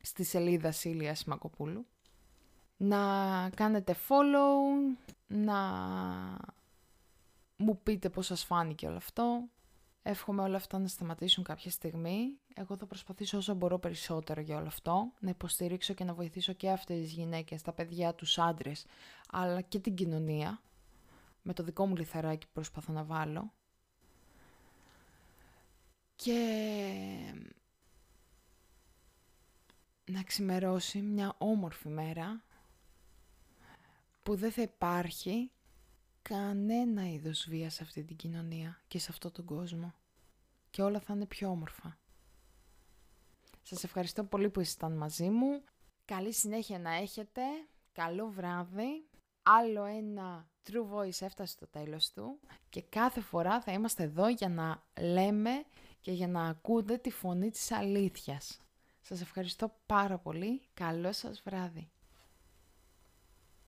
στη 0.00 0.24
σελίδα 0.24 0.72
Σίλια 0.72 1.14
Σιμακοπούλου 1.14 1.86
να 2.76 2.98
κάνετε 3.54 3.96
follow, 4.08 4.96
να 5.26 5.58
μου 7.66 7.80
πείτε 7.82 8.10
πώς 8.10 8.26
σας 8.26 8.44
φάνηκε 8.44 8.86
όλο 8.86 8.96
αυτό. 8.96 9.48
Εύχομαι 10.02 10.42
όλα 10.42 10.56
αυτά 10.56 10.78
να 10.78 10.88
σταματήσουν 10.88 11.44
κάποια 11.44 11.70
στιγμή. 11.70 12.38
Εγώ 12.54 12.76
θα 12.76 12.86
προσπαθήσω 12.86 13.38
όσο 13.38 13.54
μπορώ 13.54 13.78
περισσότερο 13.78 14.40
για 14.40 14.56
όλο 14.56 14.66
αυτό, 14.66 15.12
να 15.18 15.30
υποστηρίξω 15.30 15.94
και 15.94 16.04
να 16.04 16.14
βοηθήσω 16.14 16.52
και 16.52 16.70
αυτές 16.70 17.00
τις 17.00 17.12
γυναίκες, 17.12 17.62
τα 17.62 17.72
παιδιά, 17.72 18.14
τους 18.14 18.38
άντρες, 18.38 18.86
αλλά 19.28 19.60
και 19.60 19.78
την 19.78 19.94
κοινωνία, 19.94 20.60
με 21.42 21.52
το 21.52 21.62
δικό 21.62 21.86
μου 21.86 21.96
λιθαράκι 21.96 22.46
που 22.46 22.52
προσπαθώ 22.52 22.92
να 22.92 23.04
βάλω. 23.04 23.52
και 26.16 26.40
να 30.04 30.22
ξημερώσει 30.22 31.00
μια 31.00 31.34
όμορφη 31.38 31.88
μέρα 31.88 32.44
που 34.22 34.36
δεν 34.36 34.52
θα 34.52 34.62
υπάρχει 34.62 35.50
κανένα 36.28 37.08
είδος 37.08 37.46
βία 37.48 37.70
σε 37.70 37.82
αυτή 37.82 38.04
την 38.04 38.16
κοινωνία 38.16 38.80
και 38.88 38.98
σε 38.98 39.06
αυτόν 39.10 39.32
τον 39.32 39.44
κόσμο 39.44 39.94
και 40.70 40.82
όλα 40.82 41.00
θα 41.00 41.14
είναι 41.14 41.26
πιο 41.26 41.48
όμορφα. 41.48 41.98
Σας 43.62 43.84
ευχαριστώ 43.84 44.24
πολύ 44.24 44.50
που 44.50 44.60
ήσασταν 44.60 44.96
μαζί 44.96 45.28
μου. 45.28 45.62
Καλή 46.04 46.32
συνέχεια 46.32 46.78
να 46.78 46.94
έχετε. 46.94 47.42
Καλό 47.92 48.28
βράδυ. 48.28 49.08
Άλλο 49.42 49.84
ένα 49.84 50.48
True 50.70 50.94
Voice 50.94 51.20
έφτασε 51.20 51.52
στο 51.52 51.66
τέλος 51.66 52.12
του 52.12 52.40
και 52.68 52.82
κάθε 52.82 53.20
φορά 53.20 53.60
θα 53.60 53.72
είμαστε 53.72 54.02
εδώ 54.02 54.28
για 54.28 54.48
να 54.48 54.82
λέμε 55.00 55.64
και 56.00 56.12
για 56.12 56.28
να 56.28 56.46
ακούτε 56.46 56.96
τη 56.96 57.10
φωνή 57.10 57.50
της 57.50 57.72
αλήθειας. 57.72 58.60
Σας 59.00 59.20
ευχαριστώ 59.20 59.76
πάρα 59.86 60.18
πολύ. 60.18 60.62
Καλό 60.74 61.12
σας 61.12 61.42
βράδυ. 61.44 61.90